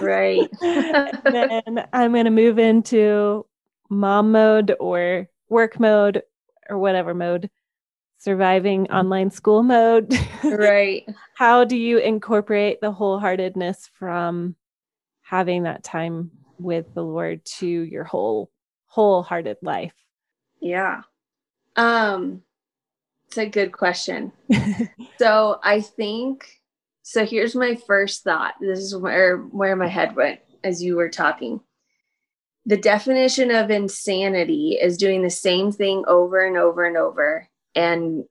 right 0.00 0.48
and 0.62 1.18
then 1.24 1.88
I'm 1.92 2.12
going 2.12 2.24
to 2.24 2.30
move 2.30 2.58
into 2.58 3.46
mom 3.90 4.32
mode 4.32 4.74
or 4.80 5.28
work 5.48 5.78
mode 5.78 6.22
or 6.68 6.78
whatever 6.78 7.14
mode, 7.14 7.48
surviving 8.18 8.90
online 8.90 9.30
school 9.30 9.62
mode. 9.62 10.12
right 10.44 11.04
how 11.34 11.64
do 11.64 11.76
you 11.76 11.98
incorporate 11.98 12.80
the 12.80 12.92
wholeheartedness 12.92 13.88
from 13.98 14.56
having 15.22 15.64
that 15.64 15.84
time 15.84 16.30
with 16.58 16.86
the 16.94 17.02
lord 17.04 17.44
to 17.44 17.66
your 17.66 18.04
whole 18.04 18.50
wholehearted 18.86 19.56
life 19.62 19.94
Yeah. 20.60 21.02
Um 21.76 22.42
it's 23.36 23.46
a 23.46 23.50
good 23.50 23.72
question. 23.72 24.32
So 25.18 25.58
I 25.62 25.80
think 25.80 26.46
so 27.02 27.24
here's 27.24 27.54
my 27.54 27.74
first 27.86 28.22
thought. 28.22 28.52
This 28.60 28.80
is 28.80 28.94
where 28.94 29.38
where 29.38 29.74
my 29.74 29.86
head 29.88 30.14
went 30.14 30.40
as 30.62 30.82
you 30.82 30.96
were 30.96 31.08
talking. 31.08 31.60
The 32.66 32.76
definition 32.76 33.50
of 33.50 33.70
insanity 33.70 34.76
is 34.80 34.98
doing 34.98 35.22
the 35.22 35.30
same 35.30 35.72
thing 35.72 36.04
over 36.06 36.46
and 36.46 36.58
over 36.58 36.84
and 36.84 36.98
over 36.98 37.48
and 37.74 38.24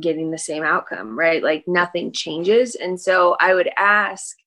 getting 0.00 0.30
the 0.30 0.38
same 0.38 0.62
outcome, 0.62 1.18
right? 1.18 1.42
Like 1.42 1.64
nothing 1.66 2.12
changes. 2.12 2.76
And 2.76 2.98
so 2.98 3.36
I 3.38 3.52
would 3.52 3.68
ask 3.76 4.38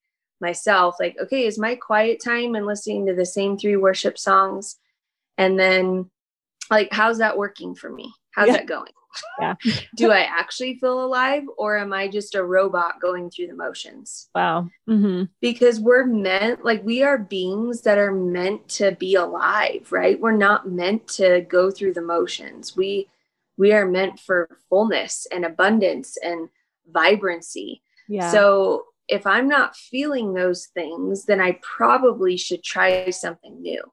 myself 0.42 0.96
like, 1.00 1.16
okay, 1.22 1.46
is 1.46 1.60
my 1.60 1.76
quiet 1.76 2.20
time 2.24 2.56
and 2.56 2.66
listening 2.66 3.06
to 3.06 3.14
the 3.14 3.28
same 3.28 3.58
three 3.60 3.76
worship 3.76 4.18
songs 4.18 4.78
and 5.38 5.60
then 5.60 6.10
like 6.72 6.90
how's 6.92 7.20
that 7.20 7.38
working 7.38 7.76
for 7.76 7.92
me 7.92 8.12
how's 8.32 8.48
Yeah. 8.48 8.54
that 8.54 8.66
going 8.66 8.92
Yeah. 9.40 9.56
do 9.96 10.12
i 10.12 10.22
actually 10.22 10.78
feel 10.80 11.04
alive 11.04 11.44
or 11.58 11.78
am 11.78 11.94
i 11.94 12.08
just 12.08 12.36
a 12.36 12.44
robot 12.44 13.00
going 13.02 13.30
through 13.30 13.48
the 13.48 13.56
motions? 13.56 14.30
Wow. 14.34 14.70
Hmm 14.88 15.24
because 15.42 15.80
we're 15.80 16.06
meant 16.06 16.64
like 16.64 16.84
we 16.84 17.04
are 17.04 17.18
beings 17.18 17.82
that 17.82 17.98
are 17.98 18.14
meant 18.14 18.68
to 18.70 18.92
be 18.94 19.16
alive 19.16 19.92
right? 19.92 20.20
We're 20.20 20.32
not 20.32 20.70
meant 20.70 21.08
to 21.10 21.42
go 21.42 21.72
through 21.72 21.94
the 21.94 22.02
motions. 22.02 22.76
We 22.76 23.10
we 23.58 23.72
are 23.74 23.86
meant 23.86 24.20
for 24.20 24.58
fullness 24.70 25.28
and 25.32 25.46
abundance 25.46 26.18
and 26.18 26.50
vibrancy. 26.92 27.82
Yeah. 28.08 28.32
So 28.32 28.86
if 29.10 29.28
i'm 29.28 29.50
not 29.50 29.76
feeling 29.76 30.34
those 30.34 30.68
things 30.68 31.26
then 31.26 31.42
i 31.42 31.60
probably 31.62 32.38
should 32.38 32.64
try 32.64 33.10
something 33.10 33.62
new. 33.62 33.84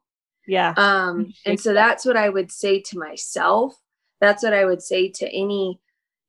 Yeah. 0.46 0.72
Um 0.76 1.34
and 1.46 1.60
so 1.60 1.72
that's 1.72 2.04
what 2.04 2.16
i 2.16 2.28
would 2.28 2.50
say 2.50 2.80
to 2.80 2.98
myself 2.98 3.74
that's 4.20 4.42
what 4.42 4.54
i 4.54 4.64
would 4.64 4.82
say 4.82 5.08
to 5.08 5.26
any 5.28 5.80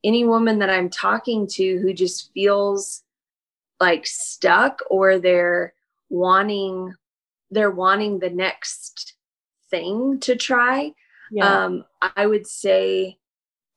any 0.04 0.26
woman 0.26 0.60
that 0.60 0.70
i'm 0.70 0.90
talking 0.90 1.48
to 1.48 1.78
who 1.80 1.94
just 1.94 2.32
feels 2.34 3.04
like 3.82 4.06
stuck 4.06 4.80
or 4.90 5.20
they're 5.20 5.74
wanting 6.10 6.94
they're 7.50 7.72
wanting 7.72 8.20
the 8.20 8.30
next 8.30 9.16
thing 9.70 10.20
to 10.22 10.36
try. 10.36 10.94
Yeah. 11.32 11.64
um 11.64 11.86
i 12.02 12.26
would 12.26 12.48
say 12.48 13.18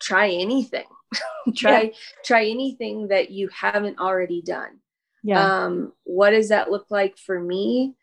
try 0.00 0.29
anything. 0.29 0.87
try 1.57 1.83
yeah. 1.83 1.90
try 2.24 2.46
anything 2.46 3.09
that 3.09 3.31
you 3.31 3.48
haven't 3.48 3.98
already 3.98 4.42
done. 4.42 4.81
Yeah. 5.22 5.64
Um 5.64 5.92
what 6.05 6.31
does 6.31 6.50
that 6.50 6.70
look 6.70 6.87
like 6.90 7.16
for 7.16 7.40
me? 7.40 7.94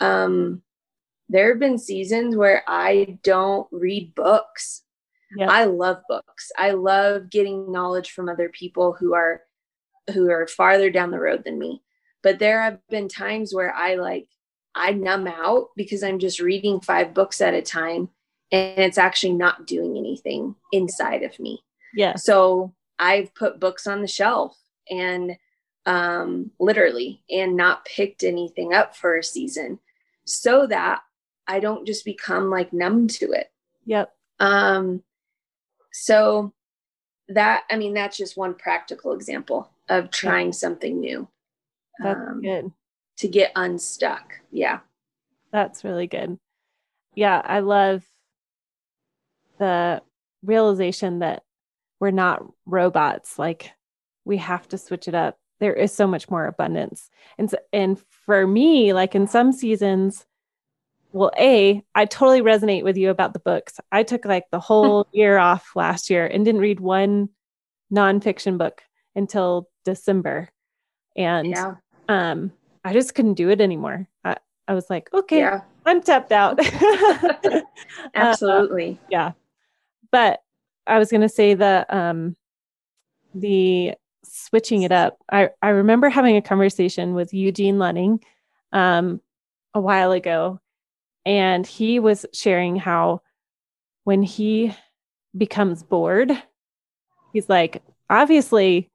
Um 0.00 0.62
there 1.28 1.50
have 1.50 1.60
been 1.60 1.78
seasons 1.78 2.34
where 2.36 2.62
i 2.66 3.18
don't 3.22 3.68
read 3.70 4.14
books 4.14 4.82
yeah. 5.36 5.50
i 5.50 5.64
love 5.64 5.98
books. 6.08 6.50
I 6.56 6.72
love 6.72 7.30
getting 7.30 7.70
knowledge 7.70 8.12
from 8.12 8.28
other 8.28 8.48
people 8.48 8.92
who 8.92 9.14
are 9.14 9.42
who 10.12 10.30
are 10.30 10.46
farther 10.46 10.90
down 10.90 11.10
the 11.10 11.20
road 11.20 11.44
than 11.44 11.58
me. 11.58 11.82
But 12.22 12.38
there 12.38 12.62
have 12.62 12.78
been 12.88 13.08
times 13.08 13.54
where 13.54 13.74
i 13.74 13.94
like 13.94 14.28
i 14.74 14.92
numb 14.92 15.26
out 15.26 15.68
because 15.76 16.02
i'm 16.02 16.18
just 16.18 16.40
reading 16.40 16.80
five 16.80 17.14
books 17.14 17.40
at 17.40 17.54
a 17.54 17.62
time 17.62 18.08
and 18.50 18.78
it's 18.78 18.98
actually 18.98 19.34
not 19.34 19.66
doing 19.66 19.96
anything 19.96 20.54
inside 20.72 21.22
of 21.22 21.38
me. 21.38 21.62
Yeah. 21.94 22.16
So 22.16 22.74
i've 22.98 23.34
put 23.34 23.60
books 23.60 23.86
on 23.86 24.00
the 24.00 24.08
shelf 24.08 24.58
and 24.90 25.36
um 25.86 26.50
literally 26.58 27.22
and 27.30 27.56
not 27.56 27.84
picked 27.84 28.24
anything 28.24 28.72
up 28.72 28.96
for 28.96 29.16
a 29.16 29.22
season 29.22 29.78
so 30.26 30.66
that 30.66 31.00
i 31.46 31.60
don't 31.60 31.86
just 31.86 32.04
become 32.04 32.50
like 32.50 32.72
numb 32.72 33.08
to 33.08 33.32
it. 33.32 33.50
Yep. 33.86 34.12
Um 34.40 35.02
so 35.92 36.52
that 37.28 37.64
i 37.70 37.76
mean 37.76 37.94
that's 37.94 38.16
just 38.16 38.36
one 38.36 38.54
practical 38.54 39.12
example 39.12 39.70
of 39.88 40.10
trying 40.10 40.52
something 40.52 41.00
new. 41.00 41.28
That's 41.98 42.18
um, 42.18 42.42
good. 42.42 42.72
To 43.18 43.28
get 43.28 43.52
unstuck. 43.56 44.34
Yeah. 44.50 44.80
That's 45.50 45.84
really 45.84 46.06
good. 46.06 46.38
Yeah, 47.14 47.40
I 47.44 47.60
love 47.60 48.04
the 49.58 50.02
realization 50.42 51.20
that 51.20 51.42
we're 52.00 52.10
not 52.10 52.44
robots. 52.64 53.38
Like 53.38 53.72
we 54.24 54.36
have 54.36 54.68
to 54.68 54.78
switch 54.78 55.08
it 55.08 55.14
up. 55.14 55.36
There 55.58 55.74
is 55.74 55.92
so 55.92 56.06
much 56.06 56.30
more 56.30 56.46
abundance. 56.46 57.10
And 57.38 57.50
so, 57.50 57.56
and 57.72 58.00
for 58.10 58.46
me, 58.46 58.92
like 58.92 59.16
in 59.16 59.26
some 59.26 59.52
seasons, 59.52 60.26
well, 61.12 61.30
A, 61.38 61.82
I 61.94 62.04
totally 62.04 62.42
resonate 62.42 62.84
with 62.84 62.96
you 62.96 63.10
about 63.10 63.32
the 63.32 63.38
books. 63.38 63.80
I 63.90 64.02
took 64.02 64.24
like 64.24 64.44
the 64.50 64.60
whole 64.60 65.06
year 65.12 65.38
off 65.38 65.70
last 65.74 66.10
year 66.10 66.26
and 66.26 66.44
didn't 66.44 66.60
read 66.60 66.80
one 66.80 67.30
nonfiction 67.92 68.58
book 68.58 68.82
until 69.14 69.68
December. 69.84 70.50
And 71.16 71.48
yeah. 71.48 71.74
um, 72.08 72.52
I 72.84 72.92
just 72.92 73.14
couldn't 73.14 73.34
do 73.34 73.48
it 73.48 73.60
anymore. 73.60 74.06
I, 74.24 74.36
I 74.66 74.74
was 74.74 74.90
like, 74.90 75.08
okay, 75.14 75.38
yeah. 75.38 75.62
I'm 75.86 76.02
tapped 76.02 76.32
out. 76.32 76.60
Absolutely. 78.14 78.98
Uh, 79.02 79.06
yeah. 79.10 79.32
But 80.10 80.40
I 80.86 80.98
was 80.98 81.10
going 81.10 81.22
to 81.22 81.28
say 81.28 81.54
the, 81.54 81.86
um, 81.88 82.36
the 83.34 83.94
switching 84.24 84.82
it 84.82 84.92
up. 84.92 85.18
I, 85.30 85.50
I 85.62 85.70
remember 85.70 86.10
having 86.10 86.36
a 86.36 86.42
conversation 86.42 87.14
with 87.14 87.32
Eugene 87.32 87.78
Lunning 87.78 88.22
um, 88.72 89.20
a 89.74 89.80
while 89.80 90.12
ago, 90.12 90.60
and 91.28 91.66
he 91.66 92.00
was 92.00 92.24
sharing 92.32 92.76
how 92.76 93.20
when 94.04 94.22
he 94.22 94.74
becomes 95.36 95.82
bored, 95.82 96.32
he's 97.34 97.50
like, 97.50 97.82
obviously, 98.08 98.90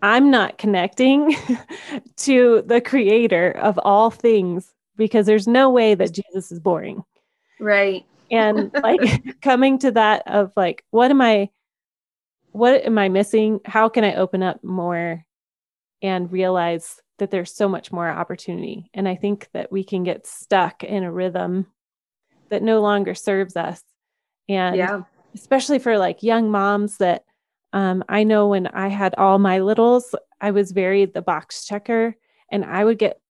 I'm 0.00 0.30
not 0.30 0.56
connecting 0.56 1.36
to 2.16 2.62
the 2.64 2.80
creator 2.80 3.50
of 3.50 3.78
all 3.78 4.10
things 4.10 4.72
because 4.96 5.26
there's 5.26 5.46
no 5.46 5.68
way 5.68 5.94
that 5.94 6.14
Jesus 6.14 6.50
is 6.50 6.60
boring. 6.60 7.04
Right. 7.60 8.06
And 8.30 8.70
like 8.82 9.40
coming 9.42 9.78
to 9.80 9.90
that 9.90 10.22
of 10.26 10.54
like, 10.56 10.82
what 10.90 11.10
am 11.10 11.20
I, 11.20 11.50
what 12.52 12.86
am 12.86 12.96
I 12.96 13.10
missing? 13.10 13.60
How 13.66 13.90
can 13.90 14.04
I 14.04 14.14
open 14.14 14.42
up 14.42 14.64
more 14.64 15.26
and 16.00 16.32
realize 16.32 16.98
that 17.20 17.30
there's 17.30 17.54
so 17.54 17.68
much 17.68 17.92
more 17.92 18.08
opportunity? 18.08 18.90
And 18.92 19.08
I 19.08 19.14
think 19.14 19.48
that 19.52 19.72
we 19.72 19.84
can 19.84 20.02
get 20.02 20.26
stuck 20.26 20.84
in 20.84 21.04
a 21.04 21.12
rhythm 21.12 21.66
that 22.50 22.62
no 22.62 22.80
longer 22.80 23.14
serves 23.14 23.56
us. 23.56 23.82
And 24.48 24.76
yeah. 24.76 25.02
especially 25.34 25.78
for 25.78 25.96
like 25.96 26.22
young 26.22 26.50
moms 26.50 26.98
that 26.98 27.24
um, 27.72 28.02
I 28.08 28.24
know 28.24 28.48
when 28.48 28.66
I 28.66 28.88
had 28.88 29.14
all 29.14 29.38
my 29.38 29.60
littles, 29.60 30.14
I 30.40 30.50
was 30.50 30.72
very 30.72 31.04
the 31.04 31.22
box 31.22 31.64
checker, 31.64 32.16
and 32.50 32.64
I 32.64 32.84
would 32.84 32.98
get 32.98 33.20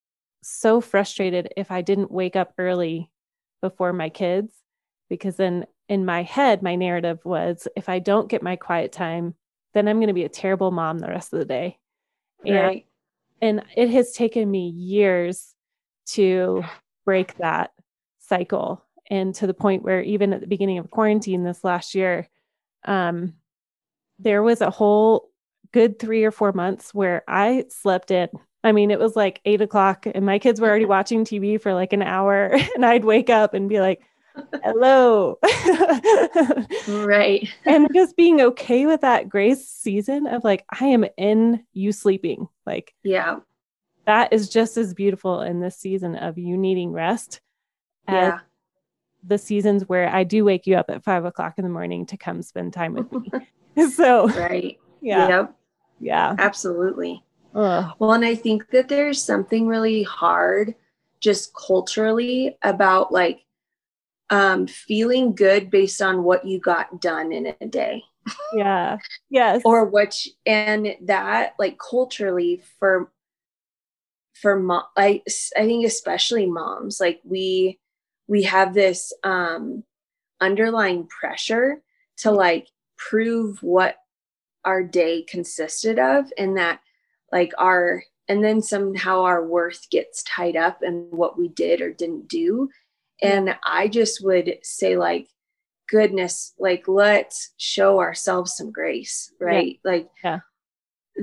so 0.42 0.80
frustrated 0.80 1.52
if 1.56 1.70
I 1.70 1.82
didn't 1.82 2.10
wake 2.10 2.36
up 2.36 2.54
early 2.56 3.10
before 3.60 3.92
my 3.92 4.08
kids, 4.08 4.54
because 5.10 5.36
then 5.36 5.66
in 5.90 6.06
my 6.06 6.22
head, 6.22 6.62
my 6.62 6.76
narrative 6.76 7.18
was 7.24 7.68
if 7.76 7.90
I 7.90 7.98
don't 7.98 8.30
get 8.30 8.42
my 8.42 8.56
quiet 8.56 8.92
time, 8.92 9.34
then 9.74 9.86
I'm 9.86 9.98
going 9.98 10.08
to 10.08 10.14
be 10.14 10.24
a 10.24 10.30
terrible 10.30 10.70
mom 10.70 10.98
the 10.98 11.08
rest 11.08 11.34
of 11.34 11.38
the 11.38 11.44
day. 11.44 11.78
Right. 12.46 12.86
And, 13.40 13.62
it 13.76 13.90
has 13.90 14.12
taken 14.12 14.50
me 14.50 14.68
years 14.68 15.54
to 16.08 16.62
break 17.04 17.36
that 17.38 17.72
cycle. 18.18 18.84
And 19.10 19.34
to 19.36 19.46
the 19.46 19.54
point 19.54 19.82
where 19.82 20.02
even 20.02 20.32
at 20.32 20.40
the 20.40 20.46
beginning 20.46 20.78
of 20.78 20.90
quarantine 20.90 21.42
this 21.42 21.64
last 21.64 21.94
year, 21.94 22.28
um, 22.84 23.34
there 24.18 24.42
was 24.42 24.60
a 24.60 24.70
whole 24.70 25.30
good 25.72 25.98
three 25.98 26.24
or 26.24 26.30
four 26.30 26.52
months 26.52 26.92
where 26.94 27.22
I 27.26 27.64
slept 27.68 28.10
in. 28.10 28.28
I 28.62 28.72
mean, 28.72 28.90
it 28.90 28.98
was 28.98 29.16
like 29.16 29.40
eight 29.44 29.62
o'clock 29.62 30.06
and 30.06 30.26
my 30.26 30.38
kids 30.38 30.60
were 30.60 30.68
already 30.68 30.84
watching 30.84 31.24
TV 31.24 31.60
for 31.60 31.74
like 31.74 31.92
an 31.92 32.02
hour, 32.02 32.52
and 32.74 32.84
I'd 32.84 33.04
wake 33.04 33.30
up 33.30 33.54
and 33.54 33.68
be 33.68 33.80
like, 33.80 34.02
hello. 34.62 35.38
right. 36.88 37.48
and 37.64 37.88
just 37.94 38.16
being 38.16 38.40
okay 38.40 38.86
with 38.86 39.00
that 39.02 39.28
grace 39.28 39.68
season 39.68 40.26
of 40.26 40.44
like, 40.44 40.64
I 40.70 40.86
am 40.86 41.04
in 41.16 41.64
you 41.72 41.92
sleeping. 41.92 42.48
Like, 42.66 42.94
yeah. 43.02 43.40
That 44.06 44.32
is 44.32 44.48
just 44.48 44.76
as 44.76 44.94
beautiful 44.94 45.42
in 45.42 45.60
this 45.60 45.76
season 45.76 46.16
of 46.16 46.38
you 46.38 46.56
needing 46.56 46.92
rest 46.92 47.40
yeah. 48.12 48.38
the 49.24 49.38
seasons 49.38 49.88
where 49.88 50.08
I 50.08 50.24
do 50.24 50.44
wake 50.44 50.66
you 50.66 50.76
up 50.76 50.90
at 50.90 51.04
five 51.04 51.24
o'clock 51.24 51.54
in 51.58 51.64
the 51.64 51.70
morning 51.70 52.06
to 52.06 52.16
come 52.16 52.42
spend 52.42 52.72
time 52.72 52.94
with 52.94 53.12
me. 53.12 53.30
so 53.94 54.26
right 54.30 54.78
yeah 55.00 55.28
yep. 55.28 55.54
yeah 56.00 56.34
absolutely 56.38 57.22
Ugh. 57.54 57.92
well 58.00 58.12
and 58.12 58.24
i 58.24 58.34
think 58.34 58.68
that 58.70 58.88
there's 58.88 59.22
something 59.22 59.68
really 59.68 60.02
hard 60.02 60.74
just 61.20 61.54
culturally 61.54 62.56
about 62.62 63.12
like 63.12 63.44
um 64.30 64.66
feeling 64.66 65.34
good 65.34 65.70
based 65.70 66.00
on 66.00 66.22
what 66.22 66.46
you 66.46 66.58
got 66.58 67.00
done 67.00 67.32
in 67.32 67.54
a 67.60 67.66
day. 67.66 68.02
Yeah. 68.52 68.98
Yes. 69.28 69.62
Or 69.64 69.84
which 69.84 70.28
and 70.46 70.94
that 71.02 71.54
like 71.58 71.78
culturally 71.78 72.62
for 72.78 73.10
for 74.34 74.58
mom 74.58 74.84
I, 74.96 75.22
I 75.56 75.64
think 75.64 75.86
especially 75.86 76.46
moms 76.46 77.00
like 77.00 77.20
we 77.24 77.78
we 78.28 78.42
have 78.44 78.74
this 78.74 79.12
um 79.24 79.84
underlying 80.40 81.06
pressure 81.06 81.82
to 82.18 82.30
like 82.30 82.68
prove 82.96 83.62
what 83.62 83.96
our 84.64 84.82
day 84.82 85.22
consisted 85.22 85.98
of 85.98 86.32
and 86.38 86.56
that 86.56 86.80
like 87.32 87.52
our 87.58 88.02
and 88.28 88.44
then 88.44 88.62
somehow 88.62 89.22
our 89.22 89.44
worth 89.44 89.88
gets 89.90 90.22
tied 90.22 90.56
up 90.56 90.82
in 90.82 91.08
what 91.10 91.38
we 91.38 91.48
did 91.48 91.80
or 91.80 91.92
didn't 91.92 92.28
do 92.28 92.68
and 93.22 93.56
i 93.64 93.88
just 93.88 94.24
would 94.24 94.58
say 94.62 94.96
like 94.96 95.28
goodness 95.88 96.54
like 96.58 96.86
let's 96.86 97.52
show 97.56 98.00
ourselves 98.00 98.56
some 98.56 98.70
grace 98.70 99.32
right 99.40 99.80
yeah. 99.84 99.90
like 99.90 100.08
yeah. 100.22 100.38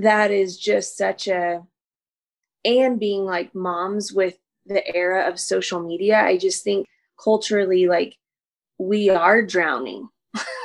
that 0.00 0.30
is 0.30 0.58
just 0.58 0.96
such 0.96 1.26
a 1.28 1.62
and 2.64 3.00
being 3.00 3.24
like 3.24 3.54
moms 3.54 4.12
with 4.12 4.36
the 4.66 4.86
era 4.94 5.26
of 5.28 5.40
social 5.40 5.80
media 5.80 6.20
i 6.20 6.36
just 6.36 6.62
think 6.64 6.86
culturally 7.22 7.86
like 7.86 8.16
we 8.78 9.08
are 9.08 9.42
drowning 9.42 10.08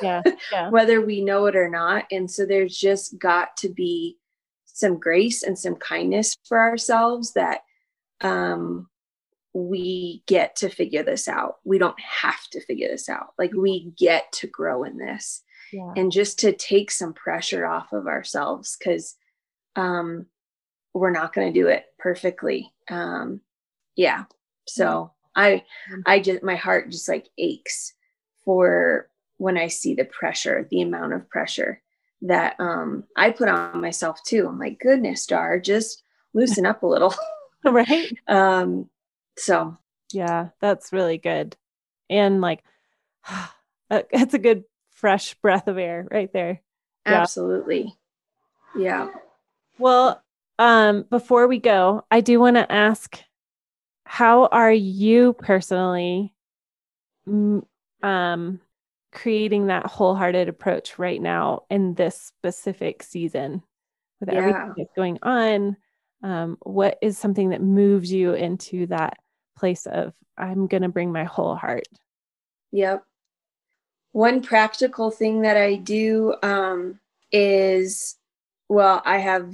yeah, 0.01 0.21
yeah. 0.51 0.69
whether 0.69 1.01
we 1.01 1.21
know 1.21 1.45
it 1.45 1.55
or 1.55 1.69
not. 1.69 2.05
And 2.11 2.29
so 2.29 2.45
there's 2.45 2.77
just 2.77 3.17
got 3.17 3.55
to 3.57 3.69
be 3.69 4.17
some 4.65 4.99
grace 4.99 5.43
and 5.43 5.57
some 5.57 5.75
kindness 5.75 6.35
for 6.47 6.59
ourselves 6.59 7.33
that 7.33 7.61
um, 8.21 8.87
we 9.53 10.23
get 10.25 10.55
to 10.57 10.69
figure 10.69 11.03
this 11.03 11.27
out. 11.27 11.57
We 11.63 11.77
don't 11.77 11.99
have 11.99 12.47
to 12.51 12.61
figure 12.61 12.87
this 12.87 13.07
out. 13.07 13.33
Like 13.37 13.53
we 13.53 13.91
get 13.97 14.31
to 14.33 14.47
grow 14.47 14.83
in 14.83 14.97
this 14.97 15.43
yeah. 15.71 15.93
and 15.95 16.11
just 16.11 16.39
to 16.39 16.53
take 16.53 16.89
some 16.89 17.13
pressure 17.13 17.65
off 17.65 17.93
of 17.93 18.07
ourselves 18.07 18.75
because 18.77 19.15
um, 19.75 20.25
we're 20.93 21.11
not 21.11 21.33
going 21.33 21.53
to 21.53 21.59
do 21.59 21.67
it 21.67 21.85
perfectly. 21.99 22.73
Um, 22.89 23.41
yeah. 23.95 24.23
So 24.67 25.11
I, 25.35 25.63
I 26.05 26.19
just, 26.19 26.43
my 26.43 26.55
heart 26.55 26.89
just 26.89 27.07
like 27.07 27.27
aches 27.37 27.93
for 28.45 29.07
when 29.37 29.57
I 29.57 29.67
see 29.67 29.93
the 29.93 30.05
pressure, 30.05 30.67
the 30.69 30.81
amount 30.81 31.13
of 31.13 31.29
pressure 31.29 31.81
that 32.23 32.55
um, 32.59 33.03
I 33.17 33.31
put 33.31 33.49
on 33.49 33.81
myself 33.81 34.23
too. 34.23 34.47
I'm 34.47 34.57
like, 34.57 34.79
goodness, 34.79 35.25
Dar, 35.25 35.59
just 35.59 36.03
loosen 36.33 36.65
up 36.65 36.83
a 36.83 36.87
little. 36.87 37.13
right. 37.65 38.11
Um, 38.27 38.89
so 39.37 39.77
Yeah, 40.11 40.49
that's 40.59 40.93
really 40.93 41.17
good. 41.17 41.55
And 42.09 42.41
like, 42.41 42.63
that's 43.89 44.33
a 44.33 44.39
good 44.39 44.63
fresh 44.91 45.33
breath 45.35 45.67
of 45.67 45.77
air 45.77 46.07
right 46.09 46.31
there. 46.31 46.61
Yeah. 47.05 47.21
absolutely. 47.21 47.97
Yeah. 48.75 49.09
Well, 49.77 50.23
um, 50.59 51.05
before 51.09 51.47
we 51.47 51.59
go, 51.59 52.05
I 52.11 52.21
do 52.21 52.39
want 52.39 52.55
to 52.55 52.71
ask 52.71 53.19
how 54.05 54.45
are 54.47 54.71
you 54.71 55.33
personally 55.33 56.33
um, 57.27 58.59
creating 59.11 59.67
that 59.67 59.85
wholehearted 59.85 60.49
approach 60.49 60.99
right 60.99 61.21
now 61.21 61.63
in 61.69 61.93
this 61.95 62.19
specific 62.21 63.03
season 63.03 63.63
with 64.19 64.29
everything 64.29 64.73
that's 64.77 64.93
going 64.95 65.19
on? 65.23 65.77
Um, 66.21 66.57
what 66.61 66.97
is 67.01 67.17
something 67.17 67.49
that 67.49 67.61
moves 67.61 68.11
you 68.11 68.33
into 68.33 68.87
that 68.87 69.17
place 69.55 69.85
of, 69.85 70.13
I'm 70.37 70.67
going 70.67 70.83
to 70.83 70.89
bring 70.89 71.11
my 71.11 71.23
whole 71.23 71.55
heart? 71.55 71.87
Yep. 72.71 73.03
One 74.11 74.41
practical 74.41 75.11
thing 75.11 75.41
that 75.41 75.57
I 75.57 75.75
do 75.75 76.35
um, 76.43 76.99
is, 77.31 78.15
well, 78.69 79.01
I 79.05 79.17
have 79.17 79.53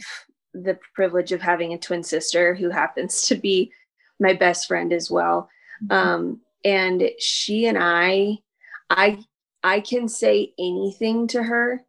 the 0.53 0.77
privilege 0.93 1.31
of 1.31 1.41
having 1.41 1.73
a 1.73 1.77
twin 1.77 2.03
sister 2.03 2.55
who 2.55 2.69
happens 2.69 3.27
to 3.27 3.35
be 3.35 3.71
my 4.19 4.33
best 4.33 4.67
friend 4.67 4.91
as 4.91 5.09
well. 5.09 5.49
Um, 5.89 6.41
and 6.65 7.09
she 7.19 7.67
and 7.67 7.77
I, 7.79 8.39
I, 8.89 9.19
I 9.63 9.79
can 9.79 10.09
say 10.09 10.53
anything 10.59 11.27
to 11.27 11.43
her 11.43 11.85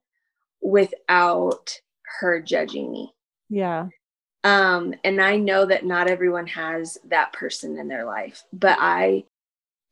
without 0.60 1.80
her 2.20 2.40
judging 2.40 2.92
me. 2.92 3.12
Yeah. 3.48 3.88
Um 4.44 4.94
and 5.04 5.20
i 5.20 5.36
know 5.36 5.66
that 5.66 5.84
not 5.84 6.08
everyone 6.08 6.46
has 6.46 6.96
that 7.08 7.32
person 7.32 7.78
in 7.78 7.88
their 7.88 8.04
life 8.04 8.42
but 8.52 8.78
i 8.80 9.22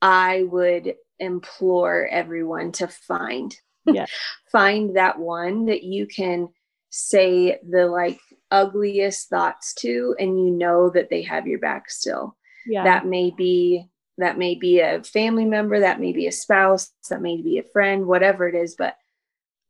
i 0.01 0.45
would 0.45 0.95
implore 1.19 2.07
everyone 2.11 2.73
to 2.73 2.87
find 2.89 3.57
Yeah. 3.85 4.07
find 4.53 4.97
that 4.97 5.19
one 5.19 5.67
that 5.67 5.83
you 5.83 6.07
can 6.07 6.49
say 6.91 7.59
the 7.69 7.87
like 7.87 8.19
ugliest 8.51 9.29
thoughts 9.29 9.75
to 9.75 10.15
and 10.19 10.39
you 10.39 10.51
know 10.51 10.89
that 10.91 11.11
they 11.11 11.23
have 11.23 11.47
your 11.47 11.59
back 11.59 11.91
still 11.91 12.37
Yeah. 12.67 12.85
that 12.85 13.05
may 13.07 13.31
be 13.31 13.87
that 14.17 14.39
may 14.39 14.55
be 14.55 14.81
a 14.81 15.03
family 15.03 15.45
member 15.45 15.79
that 15.81 16.01
may 16.01 16.13
be 16.13 16.27
a 16.27 16.33
spouse 16.33 16.91
that 17.11 17.21
may 17.21 17.41
be 17.43 17.59
a 17.59 17.63
friend 17.63 18.07
whatever 18.07 18.49
it 18.49 18.55
is 18.55 18.75
but 18.77 18.97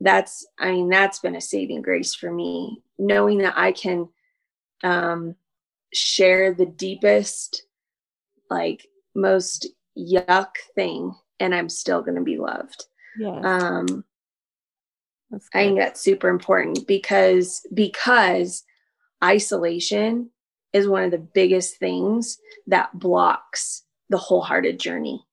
that's 0.00 0.46
i 0.60 0.70
mean 0.70 0.88
that's 0.88 1.18
been 1.18 1.34
a 1.34 1.40
saving 1.40 1.82
grace 1.82 2.14
for 2.14 2.30
me 2.30 2.80
knowing 2.98 3.38
that 3.38 3.54
i 3.56 3.72
can 3.72 4.08
um 4.82 5.34
share 5.92 6.52
the 6.52 6.66
deepest 6.66 7.64
like 8.50 8.86
most 9.14 9.66
yuck 9.96 10.56
thing 10.74 11.14
and 11.40 11.54
i'm 11.54 11.68
still 11.68 12.02
going 12.02 12.16
to 12.16 12.22
be 12.22 12.38
loved 12.38 12.84
yeah. 13.18 13.40
um 13.42 14.04
I 15.30 15.38
think 15.52 15.78
that's 15.78 16.00
super 16.00 16.28
important 16.28 16.86
because 16.86 17.66
because 17.74 18.64
isolation 19.22 20.30
is 20.72 20.88
one 20.88 21.02
of 21.02 21.10
the 21.10 21.18
biggest 21.18 21.76
things 21.76 22.38
that 22.66 22.98
blocks 22.98 23.82
the 24.08 24.18
wholehearted 24.18 24.78
journey. 24.78 25.24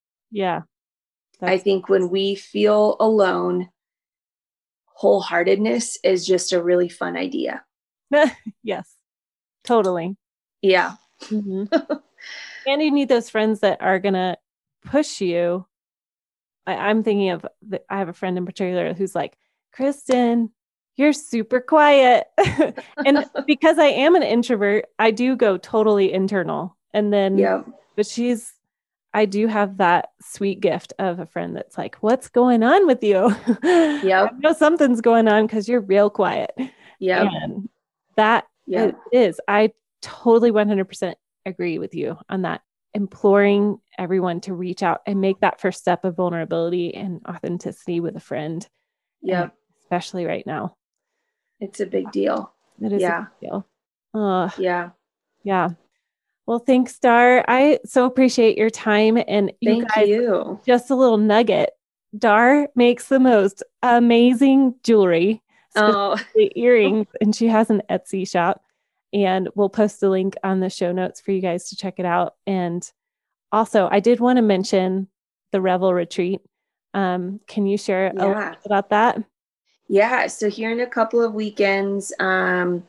yeah. 1.42 1.50
I 1.50 1.58
think 1.58 1.90
when 1.90 2.10
we 2.10 2.36
feel 2.36 2.96
alone, 3.00 3.70
wholeheartedness 5.02 5.98
is 6.04 6.26
just 6.26 6.54
a 6.54 6.64
really 6.64 6.90
fun 6.90 7.18
idea. 7.18 7.64
yes. 8.64 8.95
Totally. 9.66 10.16
Yeah. 10.62 10.94
Mhm. 11.22 11.68
and 12.68 12.82
you 12.82 12.92
need 12.92 13.10
those 13.10 13.30
friends 13.30 13.60
that 13.62 13.82
are 13.82 14.00
gonna 14.00 14.38
push 14.86 15.22
you. 15.22 15.66
I, 16.68 16.76
I'm 16.76 17.04
thinking 17.04 17.30
of 17.32 17.46
the, 17.68 17.82
I 17.90 17.98
have 18.00 18.10
a 18.10 18.14
friend 18.14 18.38
in 18.38 18.46
particular 18.46 18.94
who's 18.94 19.16
like, 19.16 19.38
Kristen, 19.72 20.52
you're 20.96 21.14
super 21.14 21.60
quiet. 21.60 22.28
and 23.06 23.26
because 23.48 23.78
I 23.78 23.88
am 23.88 24.16
an 24.16 24.24
introvert, 24.24 24.86
I 24.98 25.12
do 25.12 25.36
go 25.36 25.58
totally 25.58 26.12
internal. 26.14 26.76
And 26.94 27.12
then, 27.12 27.38
Yeah. 27.38 27.64
but 27.96 28.06
she's, 28.08 28.54
I 29.14 29.26
do 29.26 29.48
have 29.48 29.78
that 29.78 30.10
sweet 30.22 30.60
gift 30.60 30.94
of 31.00 31.20
a 31.20 31.26
friend 31.26 31.56
that's 31.56 31.78
like, 31.78 31.96
What's 31.98 32.28
going 32.30 32.64
on 32.64 32.86
with 32.88 33.04
you? 33.04 33.34
Yeah. 33.64 34.24
I 34.26 34.30
know 34.40 34.54
something's 34.54 35.02
going 35.02 35.28
on 35.28 35.46
because 35.48 35.70
you're 35.70 35.82
real 35.82 36.10
quiet. 36.10 36.52
Yeah. 37.00 37.30
That 38.16 38.46
Yeah. 38.68 38.86
it 38.86 38.96
is. 39.12 39.40
I 39.48 39.72
totally 40.02 40.52
100% 40.52 41.14
agree 41.46 41.80
with 41.80 41.94
you 41.96 42.18
on 42.30 42.44
that. 42.44 42.62
Imploring 42.94 43.80
everyone 43.98 44.42
to 44.42 44.54
reach 44.54 44.82
out 44.82 45.02
and 45.06 45.20
make 45.20 45.40
that 45.42 45.60
first 45.60 45.80
step 45.80 46.06
of 46.06 46.16
vulnerability 46.16 46.94
and 46.96 47.22
authenticity 47.28 48.00
with 48.00 48.16
a 48.16 48.20
friend, 48.22 48.68
Yeah. 49.22 49.50
especially 49.82 50.26
right 50.26 50.46
now. 50.48 50.76
It's 51.60 51.80
a 51.80 51.86
big 51.86 52.12
deal. 52.12 52.54
It 52.82 52.94
is 52.94 53.02
Yeah. 53.02 53.20
a 53.20 53.22
big 53.42 53.50
deal. 53.50 53.68
Uh, 54.14 54.50
Yeah. 54.58 54.90
yeah. 55.44 55.70
Well, 56.46 56.60
thanks, 56.60 57.00
Dar. 57.00 57.44
I 57.48 57.80
so 57.86 58.06
appreciate 58.06 58.58
your 58.58 58.70
time. 58.70 59.18
And 59.28 59.52
you 59.62 59.72
Thank 59.72 59.94
guys, 59.94 60.08
you. 60.08 60.60
just 60.66 60.90
a 60.92 60.96
little 60.96 61.18
nugget. 61.18 61.72
Dar 62.18 62.70
makes 62.76 63.10
the 63.10 63.20
most 63.20 63.64
amazing 63.82 64.76
jewelry. 64.84 65.42
Oh, 65.84 66.18
the 66.36 66.52
earrings 66.56 67.08
and 67.22 67.36
she 67.36 67.48
has 67.48 67.70
an 67.70 67.82
Etsy 67.90 68.30
shop 68.30 68.62
and 69.14 69.50
we'll 69.56 69.70
post 69.70 70.02
a 70.04 70.10
link 70.10 70.36
on 70.44 70.60
the 70.60 70.70
show 70.70 70.92
notes 70.92 71.22
for 71.22 71.32
you 71.32 71.42
guys 71.42 71.70
to 71.70 71.76
check 71.76 71.96
it 72.00 72.06
out. 72.06 72.36
And 72.48 72.90
also 73.52 73.90
I 73.92 74.00
did 74.00 74.20
want 74.20 74.38
to 74.38 74.42
mention 74.42 75.08
the 75.52 75.62
Revel 75.62 75.94
retreat. 75.94 76.42
Um 76.94 77.40
can 77.48 77.66
you 77.66 77.78
share 77.78 78.08
a 78.08 78.14
little 78.14 78.34
bit 78.36 78.58
about 78.66 78.90
that? 78.90 79.24
Yeah, 79.88 80.28
so 80.28 80.50
here 80.50 80.72
in 80.72 80.80
a 80.80 80.88
couple 80.88 81.22
of 81.22 81.34
weekends, 81.34 82.12
um, 82.20 82.84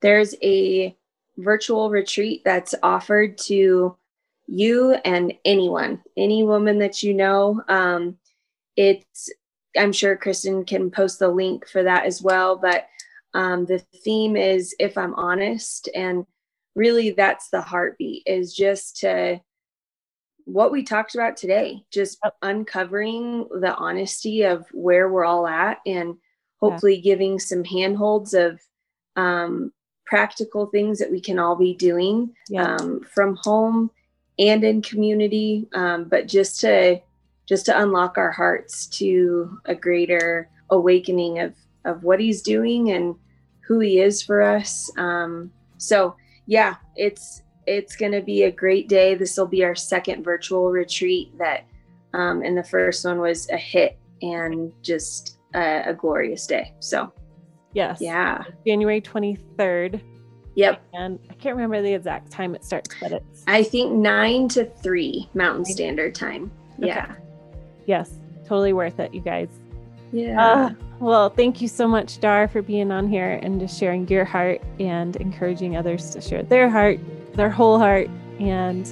there's 0.00 0.34
a 0.42 0.96
virtual 1.36 1.90
retreat 1.90 2.42
that's 2.44 2.74
offered 2.82 3.36
to 3.38 3.96
you 4.46 4.92
and 5.04 5.34
anyone, 5.44 6.02
any 6.16 6.42
woman 6.42 6.78
that 6.78 7.02
you 7.02 7.12
know. 7.12 7.62
Um, 7.68 8.16
it's, 8.76 9.30
I'm 9.78 9.92
sure 9.92 10.16
Kristen 10.16 10.64
can 10.64 10.90
post 10.90 11.18
the 11.18 11.28
link 11.28 11.68
for 11.68 11.82
that 11.82 12.04
as 12.04 12.22
well, 12.22 12.56
but 12.56 12.86
um, 13.34 13.66
the 13.66 13.78
theme 14.04 14.36
is 14.36 14.74
if 14.78 14.98
I'm 14.98 15.14
honest, 15.14 15.88
and 15.94 16.26
really 16.74 17.10
that's 17.10 17.50
the 17.50 17.60
heartbeat 17.60 18.22
is 18.26 18.54
just 18.54 18.98
to 18.98 19.40
what 20.44 20.72
we 20.72 20.82
talked 20.82 21.14
about 21.14 21.36
today, 21.36 21.82
just 21.92 22.18
uncovering 22.40 23.46
the 23.60 23.74
honesty 23.76 24.44
of 24.44 24.66
where 24.72 25.10
we're 25.10 25.24
all 25.24 25.46
at 25.46 25.78
and 25.84 26.14
hopefully 26.58 27.00
giving 27.00 27.38
some 27.38 27.64
handholds 27.64 28.32
of 28.32 28.58
um, 29.16 29.72
practical 30.06 30.66
things 30.66 30.98
that 30.98 31.10
we 31.10 31.20
can 31.20 31.38
all 31.38 31.54
be 31.54 31.74
doing 31.74 32.34
yeah. 32.48 32.76
um, 32.76 33.00
from 33.12 33.36
home 33.42 33.90
and 34.38 34.64
in 34.64 34.80
community 34.80 35.68
um, 35.74 36.04
but 36.04 36.26
just 36.26 36.60
to 36.60 36.98
just 37.48 37.64
to 37.66 37.80
unlock 37.80 38.18
our 38.18 38.30
hearts 38.30 38.86
to 38.86 39.58
a 39.64 39.74
greater 39.74 40.50
awakening 40.70 41.38
of 41.40 41.54
of 41.84 42.04
what 42.04 42.20
he's 42.20 42.42
doing 42.42 42.90
and 42.90 43.14
who 43.66 43.80
he 43.80 44.00
is 44.00 44.22
for 44.22 44.42
us. 44.42 44.90
Um, 44.98 45.50
so 45.78 46.14
yeah 46.46 46.76
it's 46.96 47.42
it's 47.66 47.96
going 47.96 48.12
to 48.12 48.22
be 48.22 48.44
a 48.44 48.50
great 48.50 48.88
day. 48.88 49.14
This 49.14 49.36
will 49.36 49.46
be 49.46 49.62
our 49.62 49.74
second 49.74 50.24
virtual 50.24 50.70
retreat 50.70 51.36
that 51.38 51.66
um, 52.14 52.42
and 52.42 52.56
the 52.56 52.64
first 52.64 53.04
one 53.04 53.18
was 53.18 53.48
a 53.50 53.56
hit 53.56 53.98
and 54.22 54.72
just 54.82 55.38
a, 55.54 55.90
a 55.90 55.94
glorious 55.94 56.46
day. 56.46 56.74
So 56.80 57.12
yes. 57.74 57.98
yeah. 58.00 58.44
January 58.66 59.00
23rd 59.00 60.00
yep. 60.54 60.82
And 60.94 61.18
I 61.30 61.34
can't 61.34 61.54
remember 61.54 61.82
the 61.82 61.92
exact 61.92 62.30
time 62.30 62.54
it 62.54 62.64
starts 62.64 62.94
but 63.00 63.12
it's 63.12 63.44
i 63.46 63.62
think 63.62 63.92
9 63.92 64.48
to 64.48 64.64
3 64.64 65.30
mountain 65.34 65.64
standard 65.64 66.14
time. 66.14 66.50
Yeah 66.78 67.14
yes 67.88 68.12
totally 68.46 68.72
worth 68.72 69.00
it 69.00 69.12
you 69.12 69.20
guys 69.20 69.48
yeah 70.12 70.40
Uh, 70.40 70.70
well, 71.00 71.30
thank 71.30 71.60
you 71.62 71.68
so 71.68 71.86
much, 71.86 72.18
Dar, 72.18 72.48
for 72.48 72.60
being 72.60 72.90
on 72.90 73.08
here 73.08 73.38
and 73.40 73.60
just 73.60 73.78
sharing 73.78 74.08
your 74.08 74.24
heart 74.24 74.60
and 74.80 75.14
encouraging 75.16 75.76
others 75.76 76.10
to 76.10 76.20
share 76.20 76.42
their 76.42 76.68
heart, 76.68 76.98
their 77.34 77.50
whole 77.50 77.78
heart. 77.78 78.08
And 78.40 78.84